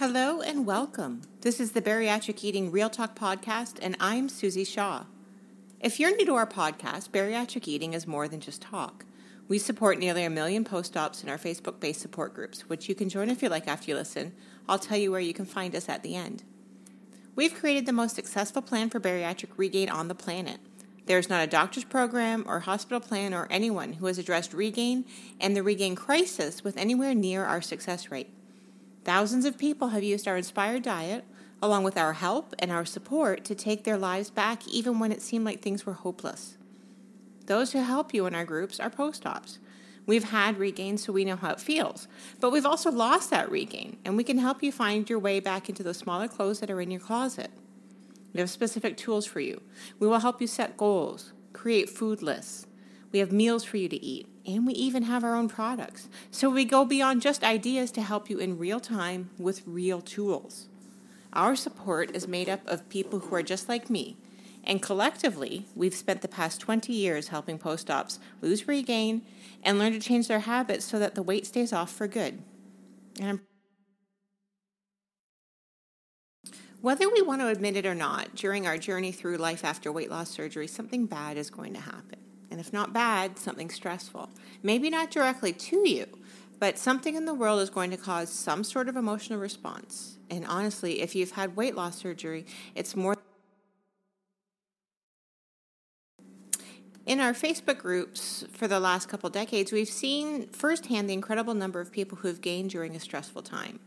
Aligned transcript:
Hello 0.00 0.40
and 0.40 0.64
welcome. 0.64 1.20
This 1.42 1.60
is 1.60 1.72
the 1.72 1.82
Bariatric 1.82 2.42
Eating 2.42 2.70
Real 2.70 2.88
Talk 2.88 3.14
podcast, 3.14 3.74
and 3.82 3.98
I'm 4.00 4.30
Susie 4.30 4.64
Shaw. 4.64 5.04
If 5.78 6.00
you're 6.00 6.16
new 6.16 6.24
to 6.24 6.36
our 6.36 6.46
podcast, 6.46 7.10
Bariatric 7.10 7.68
Eating 7.68 7.92
is 7.92 8.06
more 8.06 8.26
than 8.26 8.40
just 8.40 8.62
talk. 8.62 9.04
We 9.46 9.58
support 9.58 9.98
nearly 9.98 10.24
a 10.24 10.30
million 10.30 10.64
post 10.64 10.96
ops 10.96 11.22
in 11.22 11.28
our 11.28 11.36
Facebook 11.36 11.80
based 11.80 12.00
support 12.00 12.32
groups, 12.32 12.62
which 12.62 12.88
you 12.88 12.94
can 12.94 13.10
join 13.10 13.28
if 13.28 13.42
you 13.42 13.50
like 13.50 13.68
after 13.68 13.90
you 13.90 13.94
listen. 13.94 14.32
I'll 14.66 14.78
tell 14.78 14.96
you 14.96 15.10
where 15.10 15.20
you 15.20 15.34
can 15.34 15.44
find 15.44 15.76
us 15.76 15.86
at 15.86 16.02
the 16.02 16.16
end. 16.16 16.44
We've 17.36 17.54
created 17.54 17.84
the 17.84 17.92
most 17.92 18.16
successful 18.16 18.62
plan 18.62 18.88
for 18.88 19.00
bariatric 19.00 19.50
regain 19.58 19.90
on 19.90 20.08
the 20.08 20.14
planet. 20.14 20.60
There 21.04 21.18
is 21.18 21.28
not 21.28 21.44
a 21.44 21.46
doctor's 21.46 21.84
program 21.84 22.46
or 22.46 22.60
hospital 22.60 23.00
plan 23.00 23.34
or 23.34 23.48
anyone 23.50 23.92
who 23.92 24.06
has 24.06 24.16
addressed 24.16 24.54
regain 24.54 25.04
and 25.38 25.54
the 25.54 25.62
regain 25.62 25.94
crisis 25.94 26.64
with 26.64 26.78
anywhere 26.78 27.14
near 27.14 27.44
our 27.44 27.60
success 27.60 28.10
rate. 28.10 28.30
Thousands 29.04 29.44
of 29.44 29.58
people 29.58 29.88
have 29.88 30.02
used 30.02 30.28
our 30.28 30.36
inspired 30.36 30.82
diet, 30.82 31.24
along 31.62 31.84
with 31.84 31.96
our 31.96 32.14
help 32.14 32.54
and 32.58 32.70
our 32.70 32.84
support, 32.84 33.44
to 33.44 33.54
take 33.54 33.84
their 33.84 33.96
lives 33.96 34.30
back 34.30 34.66
even 34.68 34.98
when 34.98 35.12
it 35.12 35.22
seemed 35.22 35.44
like 35.44 35.60
things 35.60 35.86
were 35.86 35.94
hopeless. 35.94 36.56
Those 37.46 37.72
who 37.72 37.82
help 37.82 38.14
you 38.14 38.26
in 38.26 38.34
our 38.34 38.44
groups 38.44 38.78
are 38.78 38.90
post 38.90 39.26
ops. 39.26 39.58
We've 40.06 40.30
had 40.30 40.58
regain, 40.58 40.98
so 40.98 41.12
we 41.12 41.24
know 41.24 41.36
how 41.36 41.50
it 41.50 41.60
feels. 41.60 42.08
But 42.40 42.50
we've 42.50 42.66
also 42.66 42.90
lost 42.90 43.30
that 43.30 43.50
regain, 43.50 43.98
and 44.04 44.16
we 44.16 44.24
can 44.24 44.38
help 44.38 44.62
you 44.62 44.72
find 44.72 45.08
your 45.08 45.18
way 45.18 45.40
back 45.40 45.68
into 45.68 45.82
the 45.82 45.94
smaller 45.94 46.28
clothes 46.28 46.60
that 46.60 46.70
are 46.70 46.80
in 46.80 46.90
your 46.90 47.00
closet. 47.00 47.50
We 48.32 48.40
have 48.40 48.50
specific 48.50 48.96
tools 48.96 49.26
for 49.26 49.40
you. 49.40 49.60
We 49.98 50.06
will 50.06 50.20
help 50.20 50.40
you 50.40 50.46
set 50.46 50.76
goals, 50.76 51.32
create 51.52 51.90
food 51.90 52.22
lists. 52.22 52.66
We 53.12 53.18
have 53.18 53.32
meals 53.32 53.64
for 53.64 53.76
you 53.76 53.88
to 53.88 54.04
eat, 54.04 54.28
and 54.46 54.66
we 54.66 54.72
even 54.74 55.04
have 55.04 55.24
our 55.24 55.34
own 55.34 55.48
products. 55.48 56.08
So 56.30 56.50
we 56.50 56.64
go 56.64 56.84
beyond 56.84 57.22
just 57.22 57.44
ideas 57.44 57.90
to 57.92 58.02
help 58.02 58.30
you 58.30 58.38
in 58.38 58.58
real 58.58 58.80
time 58.80 59.30
with 59.38 59.62
real 59.66 60.00
tools. 60.00 60.68
Our 61.32 61.54
support 61.54 62.14
is 62.14 62.26
made 62.26 62.48
up 62.48 62.66
of 62.66 62.88
people 62.88 63.20
who 63.20 63.34
are 63.34 63.42
just 63.42 63.68
like 63.68 63.88
me, 63.88 64.16
and 64.64 64.82
collectively, 64.82 65.66
we've 65.74 65.94
spent 65.94 66.22
the 66.22 66.28
past 66.28 66.60
20 66.60 66.92
years 66.92 67.28
helping 67.28 67.58
post 67.58 67.90
ops 67.90 68.18
lose 68.40 68.68
regain 68.68 69.22
and 69.62 69.78
learn 69.78 69.92
to 69.92 70.00
change 70.00 70.28
their 70.28 70.40
habits 70.40 70.84
so 70.84 70.98
that 70.98 71.14
the 71.14 71.22
weight 71.22 71.46
stays 71.46 71.72
off 71.72 71.90
for 71.90 72.06
good. 72.06 72.42
And 73.20 73.40
Whether 76.80 77.10
we 77.10 77.20
want 77.20 77.42
to 77.42 77.48
admit 77.48 77.76
it 77.76 77.84
or 77.84 77.94
not, 77.94 78.34
during 78.34 78.66
our 78.66 78.78
journey 78.78 79.12
through 79.12 79.36
life 79.36 79.66
after 79.66 79.92
weight 79.92 80.10
loss 80.10 80.30
surgery, 80.30 80.66
something 80.66 81.04
bad 81.04 81.36
is 81.36 81.50
going 81.50 81.74
to 81.74 81.80
happen. 81.80 82.29
And 82.50 82.58
if 82.60 82.72
not 82.72 82.92
bad, 82.92 83.38
something 83.38 83.70
stressful. 83.70 84.30
Maybe 84.62 84.90
not 84.90 85.10
directly 85.10 85.52
to 85.52 85.88
you, 85.88 86.06
but 86.58 86.78
something 86.78 87.14
in 87.14 87.24
the 87.24 87.34
world 87.34 87.60
is 87.60 87.70
going 87.70 87.90
to 87.90 87.96
cause 87.96 88.28
some 88.30 88.64
sort 88.64 88.88
of 88.88 88.96
emotional 88.96 89.38
response. 89.38 90.18
And 90.28 90.44
honestly, 90.46 91.00
if 91.00 91.14
you've 91.14 91.32
had 91.32 91.56
weight 91.56 91.74
loss 91.74 91.98
surgery, 91.98 92.46
it's 92.74 92.96
more. 92.96 93.16
In 97.06 97.18
our 97.18 97.32
Facebook 97.32 97.78
groups 97.78 98.44
for 98.52 98.68
the 98.68 98.78
last 98.78 99.08
couple 99.08 99.30
decades, 99.30 99.72
we've 99.72 99.88
seen 99.88 100.48
firsthand 100.48 101.08
the 101.08 101.14
incredible 101.14 101.54
number 101.54 101.80
of 101.80 101.90
people 101.90 102.18
who 102.18 102.28
have 102.28 102.40
gained 102.40 102.70
during 102.70 102.94
a 102.94 103.00
stressful 103.00 103.42
time 103.42 103.80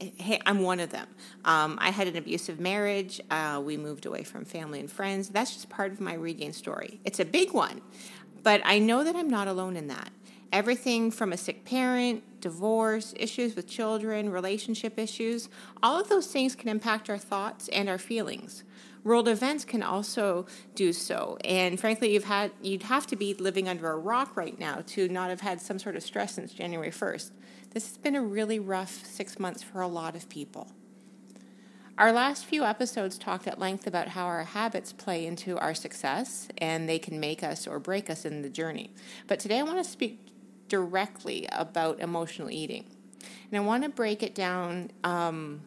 hey, 0.00 0.40
I'm 0.46 0.60
one 0.62 0.80
of 0.80 0.90
them. 0.90 1.08
Um, 1.44 1.78
I 1.80 1.90
had 1.90 2.08
an 2.08 2.16
abusive 2.16 2.60
marriage. 2.60 3.20
Uh, 3.30 3.60
we 3.64 3.76
moved 3.76 4.06
away 4.06 4.22
from 4.22 4.44
family 4.44 4.80
and 4.80 4.90
friends. 4.90 5.28
That's 5.28 5.52
just 5.52 5.68
part 5.68 5.92
of 5.92 6.00
my 6.00 6.14
regain 6.14 6.52
story. 6.52 7.00
It's 7.04 7.20
a 7.20 7.24
big 7.24 7.52
one, 7.52 7.80
but 8.42 8.60
I 8.64 8.78
know 8.78 9.04
that 9.04 9.16
I'm 9.16 9.28
not 9.28 9.48
alone 9.48 9.76
in 9.76 9.88
that. 9.88 10.10
Everything 10.52 11.10
from 11.10 11.32
a 11.32 11.36
sick 11.36 11.64
parent, 11.64 12.22
divorce, 12.40 13.12
issues 13.16 13.54
with 13.54 13.66
children, 13.66 14.30
relationship 14.30 14.98
issues, 14.98 15.48
all 15.82 16.00
of 16.00 16.08
those 16.08 16.26
things 16.28 16.54
can 16.54 16.68
impact 16.68 17.10
our 17.10 17.18
thoughts 17.18 17.68
and 17.68 17.88
our 17.88 17.98
feelings. 17.98 18.64
World 19.08 19.26
events 19.26 19.64
can 19.64 19.82
also 19.82 20.44
do 20.74 20.92
so. 20.92 21.38
And 21.42 21.80
frankly, 21.80 22.12
you've 22.12 22.24
had 22.24 22.50
you'd 22.60 22.82
have 22.82 23.06
to 23.06 23.16
be 23.16 23.32
living 23.32 23.66
under 23.66 23.90
a 23.90 23.96
rock 23.96 24.36
right 24.36 24.58
now 24.58 24.82
to 24.88 25.08
not 25.08 25.30
have 25.30 25.40
had 25.40 25.62
some 25.62 25.78
sort 25.78 25.96
of 25.96 26.02
stress 26.02 26.34
since 26.34 26.52
January 26.52 26.90
1st. 26.90 27.30
This 27.72 27.88
has 27.88 27.96
been 27.96 28.14
a 28.14 28.20
really 28.20 28.58
rough 28.58 29.06
six 29.06 29.38
months 29.38 29.62
for 29.62 29.80
a 29.80 29.88
lot 29.88 30.14
of 30.14 30.28
people. 30.28 30.72
Our 31.96 32.12
last 32.12 32.44
few 32.44 32.64
episodes 32.64 33.16
talked 33.16 33.46
at 33.46 33.58
length 33.58 33.86
about 33.86 34.08
how 34.08 34.26
our 34.26 34.44
habits 34.44 34.92
play 34.92 35.24
into 35.24 35.56
our 35.56 35.72
success 35.72 36.48
and 36.58 36.86
they 36.86 36.98
can 36.98 37.18
make 37.18 37.42
us 37.42 37.66
or 37.66 37.78
break 37.78 38.10
us 38.10 38.26
in 38.26 38.42
the 38.42 38.50
journey. 38.50 38.92
But 39.26 39.40
today 39.40 39.60
I 39.60 39.62
want 39.62 39.82
to 39.82 39.90
speak 39.90 40.20
directly 40.68 41.48
about 41.50 41.98
emotional 42.00 42.50
eating. 42.50 42.84
And 43.50 43.58
I 43.58 43.64
want 43.64 43.84
to 43.84 43.88
break 43.88 44.22
it 44.22 44.34
down 44.34 44.90
um, 45.02 45.62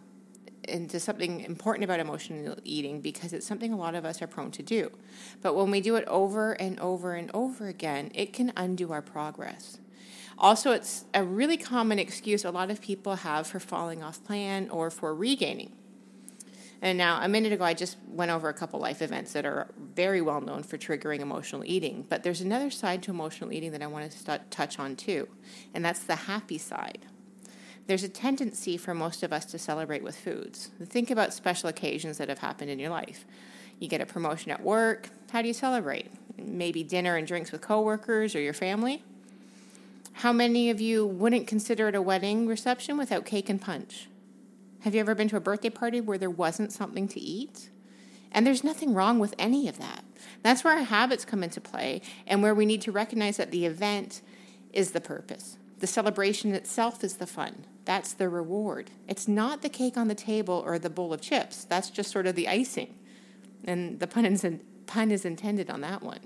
into 0.67 0.99
something 0.99 1.41
important 1.41 1.83
about 1.83 1.99
emotional 1.99 2.55
eating 2.63 3.01
because 3.01 3.33
it's 3.33 3.47
something 3.47 3.73
a 3.73 3.77
lot 3.77 3.95
of 3.95 4.05
us 4.05 4.21
are 4.21 4.27
prone 4.27 4.51
to 4.51 4.63
do. 4.63 4.91
But 5.41 5.55
when 5.55 5.71
we 5.71 5.81
do 5.81 5.95
it 5.95 6.05
over 6.07 6.53
and 6.53 6.79
over 6.79 7.13
and 7.13 7.31
over 7.33 7.67
again, 7.67 8.11
it 8.13 8.33
can 8.33 8.53
undo 8.55 8.91
our 8.91 9.01
progress. 9.01 9.79
Also, 10.37 10.71
it's 10.71 11.05
a 11.13 11.23
really 11.23 11.57
common 11.57 11.99
excuse 11.99 12.43
a 12.43 12.51
lot 12.51 12.71
of 12.71 12.81
people 12.81 13.15
have 13.17 13.47
for 13.47 13.59
falling 13.59 14.01
off 14.03 14.23
plan 14.23 14.69
or 14.69 14.89
for 14.89 15.13
regaining. 15.13 15.71
And 16.83 16.97
now, 16.97 17.21
a 17.21 17.27
minute 17.27 17.53
ago, 17.53 17.63
I 17.63 17.75
just 17.75 17.97
went 18.07 18.31
over 18.31 18.49
a 18.49 18.53
couple 18.53 18.79
life 18.79 19.03
events 19.03 19.33
that 19.33 19.45
are 19.45 19.69
very 19.93 20.19
well 20.19 20.41
known 20.41 20.63
for 20.63 20.79
triggering 20.79 21.19
emotional 21.19 21.63
eating. 21.63 22.07
But 22.09 22.23
there's 22.23 22.41
another 22.41 22.71
side 22.71 23.03
to 23.03 23.11
emotional 23.11 23.53
eating 23.53 23.71
that 23.73 23.83
I 23.83 23.87
want 23.87 24.11
to 24.11 24.39
touch 24.49 24.79
on 24.79 24.95
too, 24.95 25.27
and 25.75 25.85
that's 25.85 26.03
the 26.03 26.15
happy 26.15 26.57
side. 26.57 27.05
There's 27.91 28.03
a 28.03 28.07
tendency 28.07 28.77
for 28.77 28.93
most 28.93 29.21
of 29.21 29.33
us 29.33 29.43
to 29.47 29.59
celebrate 29.59 30.01
with 30.01 30.15
foods. 30.15 30.71
Think 30.85 31.11
about 31.11 31.33
special 31.33 31.67
occasions 31.67 32.19
that 32.19 32.29
have 32.29 32.39
happened 32.39 32.71
in 32.71 32.79
your 32.79 32.89
life. 32.89 33.25
You 33.79 33.89
get 33.89 33.99
a 33.99 34.05
promotion 34.05 34.49
at 34.49 34.63
work. 34.63 35.09
How 35.29 35.41
do 35.41 35.49
you 35.49 35.53
celebrate? 35.53 36.09
Maybe 36.37 36.83
dinner 36.83 37.17
and 37.17 37.27
drinks 37.27 37.51
with 37.51 37.59
coworkers 37.59 38.33
or 38.33 38.39
your 38.39 38.53
family. 38.53 39.03
How 40.13 40.31
many 40.31 40.69
of 40.69 40.79
you 40.79 41.05
wouldn't 41.05 41.47
consider 41.47 41.89
it 41.89 41.95
a 41.95 42.01
wedding 42.01 42.47
reception 42.47 42.97
without 42.97 43.25
cake 43.25 43.49
and 43.49 43.59
punch? 43.59 44.07
Have 44.83 44.95
you 44.95 45.01
ever 45.01 45.13
been 45.13 45.27
to 45.27 45.35
a 45.35 45.41
birthday 45.41 45.69
party 45.69 45.99
where 45.99 46.17
there 46.17 46.29
wasn't 46.29 46.71
something 46.71 47.09
to 47.09 47.19
eat? 47.19 47.71
And 48.31 48.47
there's 48.47 48.63
nothing 48.63 48.93
wrong 48.93 49.19
with 49.19 49.35
any 49.37 49.67
of 49.67 49.79
that. 49.79 50.05
That's 50.43 50.63
where 50.63 50.77
our 50.77 50.83
habits 50.83 51.25
come 51.25 51.43
into 51.43 51.59
play 51.59 52.03
and 52.25 52.41
where 52.41 52.55
we 52.55 52.65
need 52.65 52.83
to 52.83 52.93
recognize 52.93 53.35
that 53.35 53.51
the 53.51 53.65
event 53.65 54.21
is 54.71 54.91
the 54.91 55.01
purpose. 55.01 55.57
The 55.79 55.87
celebration 55.87 56.55
itself 56.55 57.03
is 57.03 57.17
the 57.17 57.27
fun. 57.27 57.65
That's 57.85 58.13
the 58.13 58.29
reward. 58.29 58.91
It's 59.07 59.27
not 59.27 59.61
the 59.61 59.69
cake 59.69 59.97
on 59.97 60.07
the 60.07 60.15
table 60.15 60.63
or 60.65 60.77
the 60.77 60.89
bowl 60.89 61.13
of 61.13 61.21
chips. 61.21 61.63
That's 61.63 61.89
just 61.89 62.11
sort 62.11 62.27
of 62.27 62.35
the 62.35 62.47
icing. 62.47 62.93
And 63.63 63.99
the 63.99 64.07
pun 64.07 64.25
is, 64.25 64.45
pun 64.85 65.11
is 65.11 65.25
intended 65.25 65.69
on 65.69 65.81
that 65.81 66.01
one. 66.01 66.19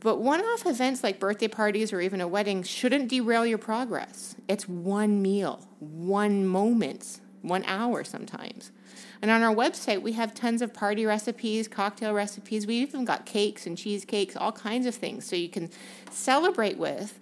But 0.00 0.18
one 0.18 0.40
off 0.40 0.66
events 0.66 1.04
like 1.04 1.20
birthday 1.20 1.46
parties 1.46 1.92
or 1.92 2.00
even 2.00 2.20
a 2.20 2.26
wedding 2.26 2.64
shouldn't 2.64 3.08
derail 3.08 3.46
your 3.46 3.58
progress. 3.58 4.34
It's 4.48 4.68
one 4.68 5.22
meal, 5.22 5.64
one 5.78 6.44
moment, 6.44 7.20
one 7.42 7.62
hour 7.64 8.02
sometimes. 8.02 8.72
And 9.20 9.30
on 9.30 9.42
our 9.42 9.54
website, 9.54 10.02
we 10.02 10.12
have 10.14 10.34
tons 10.34 10.60
of 10.60 10.74
party 10.74 11.06
recipes, 11.06 11.68
cocktail 11.68 12.12
recipes. 12.12 12.66
We've 12.66 12.88
even 12.88 13.04
got 13.04 13.24
cakes 13.24 13.64
and 13.66 13.78
cheesecakes, 13.78 14.36
all 14.36 14.50
kinds 14.50 14.86
of 14.86 14.94
things 14.96 15.24
so 15.24 15.36
you 15.36 15.48
can 15.48 15.70
celebrate 16.10 16.78
with 16.78 17.20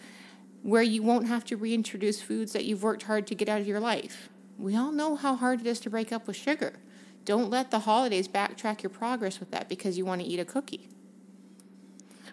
where 0.63 0.83
you 0.83 1.03
won't 1.03 1.27
have 1.27 1.45
to 1.47 1.57
reintroduce 1.57 2.21
foods 2.21 2.53
that 2.53 2.65
you've 2.65 2.83
worked 2.83 3.05
hard 3.05 3.27
to 3.27 3.35
get 3.35 3.49
out 3.49 3.61
of 3.61 3.67
your 3.67 3.81
life. 3.81 4.29
We 4.59 4.77
all 4.77 4.93
know 4.93 5.17
how 5.17 5.37
hard 5.37 5.61
it 5.61 5.67
is 5.67 5.81
to 5.81 5.91
break 5.91 6.13
up 6.13 6.27
with 6.27 6.37
sugar. 6.37 6.75
Don't 7.25 7.51
let 7.51 7.71
the 7.71 7.81
holidays 7.81 8.29
backtrack 8.29 8.83
your 8.83 8.91
progress 8.91 9.41
with 9.41 9.51
that 9.53 9.69
because 9.69 9.97
you 9.97 10.05
want 10.05 10.21
to 10.21 10.27
eat 10.27 10.41
a 10.41 10.45
cookie. 10.45 10.89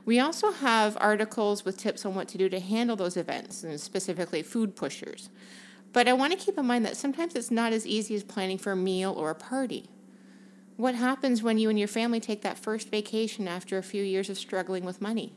We 0.05 0.19
also 0.19 0.51
have 0.51 0.97
articles 1.01 1.65
with 1.65 1.77
tips 1.77 2.05
on 2.05 2.15
what 2.15 2.29
to 2.29 2.37
do 2.37 2.47
to 2.49 2.59
handle 2.61 2.95
those 2.95 3.17
events, 3.17 3.63
and 3.63 3.79
specifically 3.79 4.41
food 4.41 4.75
pushers. 4.75 5.29
But 5.91 6.07
I 6.07 6.13
want 6.13 6.31
to 6.31 6.39
keep 6.39 6.57
in 6.57 6.65
mind 6.65 6.85
that 6.85 6.95
sometimes 6.95 7.35
it's 7.35 7.51
not 7.51 7.73
as 7.73 7.85
easy 7.85 8.15
as 8.15 8.23
planning 8.23 8.57
for 8.57 8.71
a 8.71 8.75
meal 8.77 9.13
or 9.13 9.29
a 9.29 9.35
party. 9.35 9.89
What 10.77 10.95
happens 10.95 11.43
when 11.43 11.57
you 11.57 11.69
and 11.69 11.77
your 11.77 11.87
family 11.87 12.19
take 12.19 12.41
that 12.43 12.57
first 12.57 12.89
vacation 12.89 13.47
after 13.47 13.77
a 13.77 13.83
few 13.83 14.03
years 14.03 14.29
of 14.29 14.37
struggling 14.37 14.85
with 14.85 15.01
money? 15.01 15.33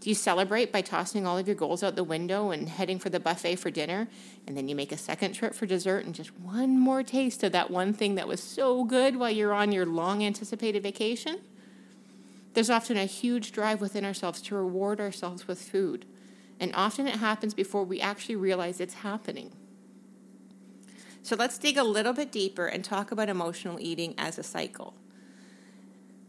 Do 0.00 0.10
you 0.10 0.14
celebrate 0.14 0.72
by 0.72 0.82
tossing 0.82 1.26
all 1.26 1.38
of 1.38 1.46
your 1.46 1.56
goals 1.56 1.82
out 1.82 1.96
the 1.96 2.04
window 2.04 2.50
and 2.50 2.68
heading 2.68 2.98
for 2.98 3.08
the 3.08 3.18
buffet 3.18 3.56
for 3.56 3.70
dinner? 3.70 4.08
And 4.46 4.56
then 4.56 4.68
you 4.68 4.76
make 4.76 4.92
a 4.92 4.96
second 4.96 5.32
trip 5.32 5.54
for 5.54 5.66
dessert 5.66 6.04
and 6.04 6.14
just 6.14 6.38
one 6.38 6.78
more 6.78 7.02
taste 7.02 7.42
of 7.42 7.52
that 7.52 7.70
one 7.70 7.92
thing 7.92 8.14
that 8.14 8.28
was 8.28 8.42
so 8.42 8.84
good 8.84 9.16
while 9.16 9.30
you're 9.30 9.54
on 9.54 9.72
your 9.72 9.86
long 9.86 10.22
anticipated 10.22 10.82
vacation? 10.82 11.38
There's 12.54 12.70
often 12.70 12.96
a 12.96 13.04
huge 13.04 13.52
drive 13.52 13.80
within 13.80 14.04
ourselves 14.04 14.40
to 14.42 14.54
reward 14.54 15.00
ourselves 15.00 15.46
with 15.46 15.60
food, 15.60 16.06
and 16.58 16.74
often 16.74 17.06
it 17.06 17.16
happens 17.16 17.52
before 17.52 17.84
we 17.84 18.00
actually 18.00 18.36
realize 18.36 18.80
it's 18.80 18.94
happening. 18.94 19.52
So 21.22 21.36
let's 21.36 21.58
dig 21.58 21.76
a 21.76 21.84
little 21.84 22.12
bit 22.12 22.32
deeper 22.32 22.66
and 22.66 22.84
talk 22.84 23.10
about 23.10 23.28
emotional 23.28 23.78
eating 23.80 24.14
as 24.16 24.38
a 24.38 24.42
cycle. 24.42 24.94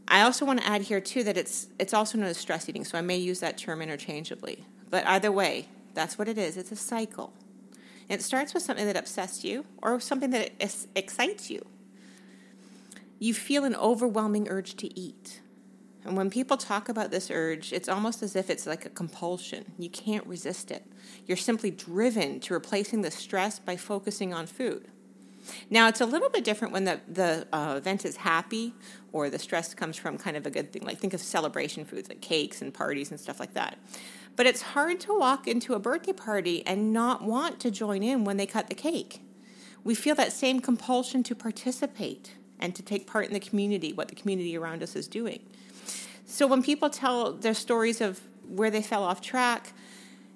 I 0.07 0.21
also 0.21 0.45
want 0.45 0.61
to 0.61 0.67
add 0.67 0.83
here 0.83 1.01
too 1.01 1.23
that 1.23 1.37
it's 1.37 1.67
it's 1.79 1.93
also 1.93 2.17
known 2.17 2.27
as 2.27 2.37
stress 2.37 2.69
eating, 2.69 2.85
so 2.85 2.97
I 2.97 3.01
may 3.01 3.17
use 3.17 3.39
that 3.41 3.57
term 3.57 3.81
interchangeably. 3.81 4.63
But 4.89 5.05
either 5.05 5.31
way, 5.31 5.67
that's 5.93 6.17
what 6.17 6.27
it 6.27 6.37
is. 6.37 6.55
It's 6.57 6.71
a 6.71 6.77
cycle. 6.77 7.33
It 8.07 8.21
starts 8.21 8.53
with 8.53 8.63
something 8.63 8.85
that 8.85 8.95
upsets 8.95 9.43
you 9.43 9.65
or 9.81 9.99
something 9.99 10.29
that 10.29 10.51
excites 10.95 11.49
you. 11.49 11.65
You 13.19 13.33
feel 13.33 13.65
an 13.65 13.75
overwhelming 13.75 14.47
urge 14.47 14.75
to 14.77 14.97
eat. 14.97 15.41
And 16.05 16.15
when 16.15 16.29
people 16.29 16.55
talk 16.55 16.87
about 16.87 17.11
this 17.11 17.29
urge, 17.29 17.73
it's 17.73 17.89
almost 17.89 18.23
as 18.23 18.35
if 18.35 18.49
it's 18.49 18.65
like 18.65 18.85
a 18.85 18.89
compulsion. 18.89 19.73
You 19.77 19.89
can't 19.89 20.25
resist 20.25 20.71
it. 20.71 20.85
You're 21.25 21.35
simply 21.35 21.69
driven 21.69 22.39
to 22.41 22.53
replacing 22.53 23.01
the 23.01 23.11
stress 23.11 23.59
by 23.59 23.75
focusing 23.75 24.33
on 24.33 24.47
food. 24.47 24.87
Now, 25.69 25.87
it's 25.87 26.01
a 26.01 26.05
little 26.05 26.29
bit 26.29 26.43
different 26.43 26.73
when 26.73 26.83
the, 26.83 26.99
the 27.07 27.47
uh, 27.53 27.75
event 27.77 28.05
is 28.05 28.17
happy 28.17 28.73
or 29.11 29.29
the 29.29 29.39
stress 29.39 29.73
comes 29.73 29.97
from 29.97 30.17
kind 30.17 30.37
of 30.37 30.45
a 30.45 30.49
good 30.49 30.71
thing. 30.71 30.83
Like, 30.83 30.99
think 30.99 31.13
of 31.13 31.21
celebration 31.21 31.85
foods 31.85 32.09
like 32.09 32.21
cakes 32.21 32.61
and 32.61 32.73
parties 32.73 33.11
and 33.11 33.19
stuff 33.19 33.39
like 33.39 33.53
that. 33.53 33.77
But 34.35 34.45
it's 34.45 34.61
hard 34.61 34.99
to 35.01 35.17
walk 35.17 35.47
into 35.47 35.73
a 35.73 35.79
birthday 35.79 36.13
party 36.13 36.65
and 36.65 36.93
not 36.93 37.23
want 37.23 37.59
to 37.61 37.71
join 37.71 38.03
in 38.03 38.23
when 38.23 38.37
they 38.37 38.45
cut 38.45 38.69
the 38.69 38.75
cake. 38.75 39.21
We 39.83 39.95
feel 39.95 40.15
that 40.15 40.31
same 40.31 40.59
compulsion 40.59 41.23
to 41.23 41.35
participate 41.35 42.33
and 42.59 42.75
to 42.75 42.83
take 42.83 43.07
part 43.07 43.25
in 43.27 43.33
the 43.33 43.39
community, 43.39 43.93
what 43.93 44.09
the 44.09 44.15
community 44.15 44.57
around 44.57 44.83
us 44.83 44.95
is 44.95 45.07
doing. 45.07 45.41
So 46.25 46.45
when 46.45 46.61
people 46.61 46.89
tell 46.89 47.33
their 47.33 47.53
stories 47.53 48.01
of 48.01 48.21
where 48.47 48.69
they 48.69 48.81
fell 48.81 49.03
off 49.03 49.21
track 49.21 49.73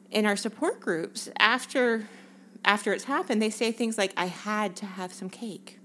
in 0.10 0.25
our 0.25 0.36
support 0.36 0.80
groups, 0.80 1.30
after 1.38 2.08
after 2.63 2.94
it's 2.94 3.06
happened, 3.06 3.42
they 3.42 3.50
say 3.50 3.72
things 3.72 3.98
like, 3.98 4.13
I 4.16 4.25
had 4.25 4.75
to 4.78 4.86
have 4.86 5.13
some 5.13 5.30
cake. 5.30 5.80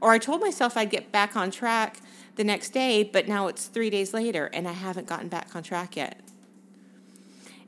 Or 0.00 0.10
I 0.10 0.18
told 0.18 0.40
myself 0.40 0.76
I'd 0.76 0.90
get 0.90 1.12
back 1.12 1.36
on 1.36 1.50
track 1.50 2.00
the 2.36 2.44
next 2.44 2.70
day, 2.70 3.02
but 3.02 3.28
now 3.28 3.46
it's 3.46 3.66
three 3.66 3.90
days 3.90 4.12
later 4.12 4.50
and 4.52 4.66
I 4.66 4.72
haven't 4.72 5.06
gotten 5.06 5.28
back 5.28 5.54
on 5.54 5.62
track 5.62 5.96
yet. 5.96 6.20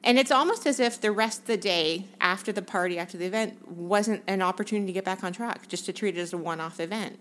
And 0.03 0.19
it's 0.19 0.31
almost 0.31 0.67
as 0.67 0.81
if 0.81 1.01
the 1.01 1.13
rest 1.13 1.43
of 1.43 1.47
the 1.47 1.57
day 1.57 2.07
after 2.21 2.53
the 2.53 2.63
party, 2.63 2.99
after 2.99 3.19
the 3.19 3.27
event, 3.27 3.69
wasn't 3.69 4.23
an 4.27 4.41
opportunity 4.41 4.87
to 4.87 4.93
get 4.93 5.05
back 5.05 5.23
on 5.23 5.33
track, 5.33 5.69
just 5.69 5.85
to 5.87 5.93
treat 5.93 6.17
it 6.17 6.21
as 6.21 6.33
a 6.33 6.39
one 6.39 6.61
off 6.61 6.81
event. 6.81 7.21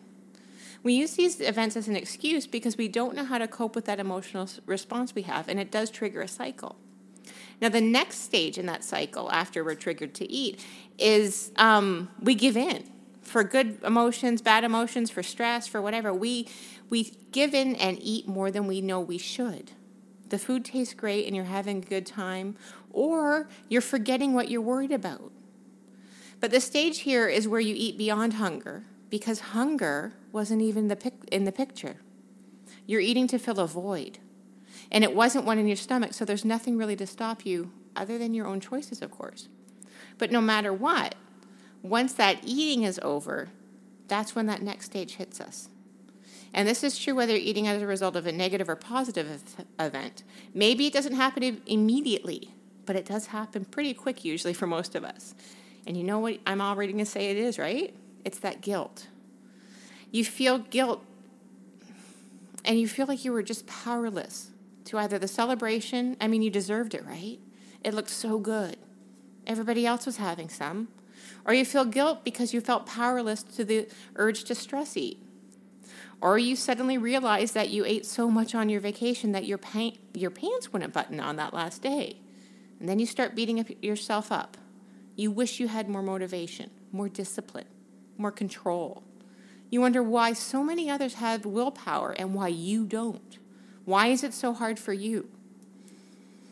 We 0.81 0.93
use 0.93 1.15
these 1.15 1.41
events 1.41 1.75
as 1.75 1.89
an 1.89 1.97
excuse 1.97 2.47
because 2.47 2.77
we 2.77 2.87
don't 2.87 3.15
know 3.15 3.25
how 3.25 3.37
to 3.37 3.49
cope 3.49 3.75
with 3.75 3.83
that 3.85 3.99
emotional 3.99 4.47
response 4.65 5.13
we 5.13 5.23
have, 5.23 5.49
and 5.49 5.59
it 5.59 5.71
does 5.71 5.89
trigger 5.89 6.21
a 6.21 6.27
cycle. 6.27 6.77
Now, 7.61 7.69
the 7.69 7.81
next 7.81 8.19
stage 8.23 8.57
in 8.57 8.65
that 8.67 8.83
cycle 8.83 9.31
after 9.31 9.63
we're 9.63 9.75
triggered 9.75 10.13
to 10.15 10.31
eat 10.31 10.65
is 10.97 11.51
um, 11.57 12.09
we 12.21 12.35
give 12.35 12.55
in 12.55 12.89
for 13.21 13.43
good 13.43 13.83
emotions, 13.83 14.41
bad 14.41 14.63
emotions, 14.63 15.11
for 15.11 15.21
stress, 15.21 15.67
for 15.67 15.81
whatever. 15.81 16.13
We, 16.13 16.47
we 16.89 17.13
give 17.31 17.53
in 17.53 17.75
and 17.75 17.97
eat 18.01 18.27
more 18.27 18.49
than 18.49 18.65
we 18.65 18.81
know 18.81 18.99
we 18.99 19.17
should. 19.17 19.71
The 20.29 20.39
food 20.39 20.65
tastes 20.65 20.93
great 20.93 21.27
and 21.27 21.35
you're 21.35 21.45
having 21.45 21.77
a 21.77 21.85
good 21.85 22.05
time, 22.05 22.55
or 22.91 23.49
you're 23.67 23.81
forgetting 23.81 24.33
what 24.33 24.49
you're 24.49 24.61
worried 24.61 24.91
about. 24.91 25.31
But 26.39 26.51
the 26.51 26.61
stage 26.61 26.99
here 26.99 27.27
is 27.27 27.47
where 27.47 27.59
you 27.59 27.75
eat 27.77 27.97
beyond 27.97 28.33
hunger 28.33 28.85
because 29.09 29.39
hunger 29.39 30.13
wasn't 30.31 30.61
even 30.61 30.87
the 30.87 30.95
pic- 30.95 31.27
in 31.31 31.43
the 31.43 31.51
picture. 31.51 31.97
You're 32.85 33.01
eating 33.01 33.27
to 33.27 33.37
fill 33.37 33.59
a 33.59 33.67
void. 33.67 34.19
And 34.91 35.03
it 35.03 35.15
wasn't 35.15 35.45
one 35.45 35.59
in 35.59 35.67
your 35.67 35.75
stomach, 35.75 36.13
so 36.13 36.25
there's 36.25 36.45
nothing 36.45 36.77
really 36.77 36.95
to 36.95 37.07
stop 37.07 37.45
you 37.45 37.71
other 37.95 38.17
than 38.17 38.33
your 38.33 38.47
own 38.47 38.59
choices, 38.59 39.01
of 39.01 39.11
course. 39.11 39.47
But 40.17 40.31
no 40.31 40.41
matter 40.41 40.73
what, 40.73 41.15
once 41.81 42.13
that 42.13 42.39
eating 42.43 42.83
is 42.83 42.99
over, 43.03 43.49
that's 44.07 44.35
when 44.35 44.47
that 44.47 44.61
next 44.61 44.85
stage 44.85 45.15
hits 45.15 45.39
us. 45.39 45.69
And 46.53 46.67
this 46.67 46.83
is 46.83 46.97
true 46.97 47.13
whether 47.13 47.33
you're 47.33 47.47
eating 47.47 47.67
as 47.67 47.81
a 47.81 47.87
result 47.87 48.15
of 48.15 48.25
a 48.25 48.31
negative 48.31 48.69
or 48.69 48.75
positive 48.75 49.43
event. 49.79 50.23
Maybe 50.53 50.87
it 50.87 50.93
doesn't 50.93 51.13
happen 51.13 51.61
immediately, 51.67 52.49
but 52.85 52.95
it 52.95 53.05
does 53.05 53.27
happen 53.27 53.65
pretty 53.65 53.93
quick 53.93 54.25
usually 54.25 54.53
for 54.53 54.65
most 54.65 54.95
of 54.95 55.03
us. 55.03 55.35
And 55.85 55.95
you 55.95 56.03
know 56.03 56.19
what 56.19 56.39
I'm 56.47 56.61
already 56.61 56.91
going 56.91 57.05
to 57.05 57.09
say 57.09 57.29
it 57.29 57.37
is, 57.37 57.59
right? 57.59 57.93
It's 58.25 58.39
that 58.39 58.61
guilt. 58.61 59.07
You 60.11 60.25
feel 60.25 60.57
guilt 60.57 61.05
and 62.65 62.79
you 62.79 62.87
feel 62.87 63.05
like 63.05 63.23
you 63.23 63.31
were 63.31 63.43
just 63.43 63.67
powerless 63.67 64.49
to 64.89 64.97
either 64.97 65.19
the 65.19 65.27
celebration, 65.27 66.17
I 66.19 66.27
mean, 66.27 66.41
you 66.41 66.49
deserved 66.49 66.95
it, 66.95 67.05
right? 67.05 67.37
It 67.83 67.93
looked 67.93 68.09
so 68.09 68.39
good. 68.39 68.75
Everybody 69.45 69.85
else 69.85 70.07
was 70.07 70.17
having 70.17 70.49
some. 70.49 70.87
Or 71.45 71.53
you 71.53 71.63
feel 71.63 71.85
guilt 71.85 72.23
because 72.23 72.55
you 72.55 72.59
felt 72.59 72.87
powerless 72.87 73.43
to 73.43 73.63
the 73.63 73.87
urge 74.15 74.45
to 74.45 74.55
stress 74.55 74.97
eat. 74.97 75.21
Or 76.21 76.39
you 76.39 76.55
suddenly 76.55 76.97
realize 76.97 77.51
that 77.51 77.69
you 77.69 77.85
ate 77.85 78.03
so 78.03 78.31
much 78.31 78.55
on 78.55 78.67
your 78.67 78.81
vacation 78.81 79.31
that 79.33 79.45
your, 79.45 79.59
pa- 79.59 79.91
your 80.15 80.31
pants 80.31 80.73
wouldn't 80.73 80.91
button 80.91 81.19
on 81.19 81.35
that 81.35 81.53
last 81.53 81.83
day. 81.83 82.17
And 82.79 82.89
then 82.89 82.97
you 82.97 83.05
start 83.05 83.35
beating 83.35 83.59
up 83.59 83.67
yourself 83.83 84.31
up. 84.31 84.57
You 85.15 85.29
wish 85.29 85.59
you 85.59 85.67
had 85.67 85.87
more 85.87 86.01
motivation, 86.01 86.71
more 86.91 87.09
discipline, 87.09 87.67
more 88.17 88.31
control. 88.31 89.03
You 89.69 89.81
wonder 89.81 90.01
why 90.01 90.33
so 90.33 90.63
many 90.63 90.89
others 90.89 91.15
have 91.15 91.45
willpower 91.45 92.11
and 92.13 92.33
why 92.33 92.47
you 92.47 92.85
don't. 92.85 93.37
Why 93.85 94.07
is 94.07 94.23
it 94.23 94.33
so 94.33 94.53
hard 94.53 94.79
for 94.79 94.93
you? 94.93 95.29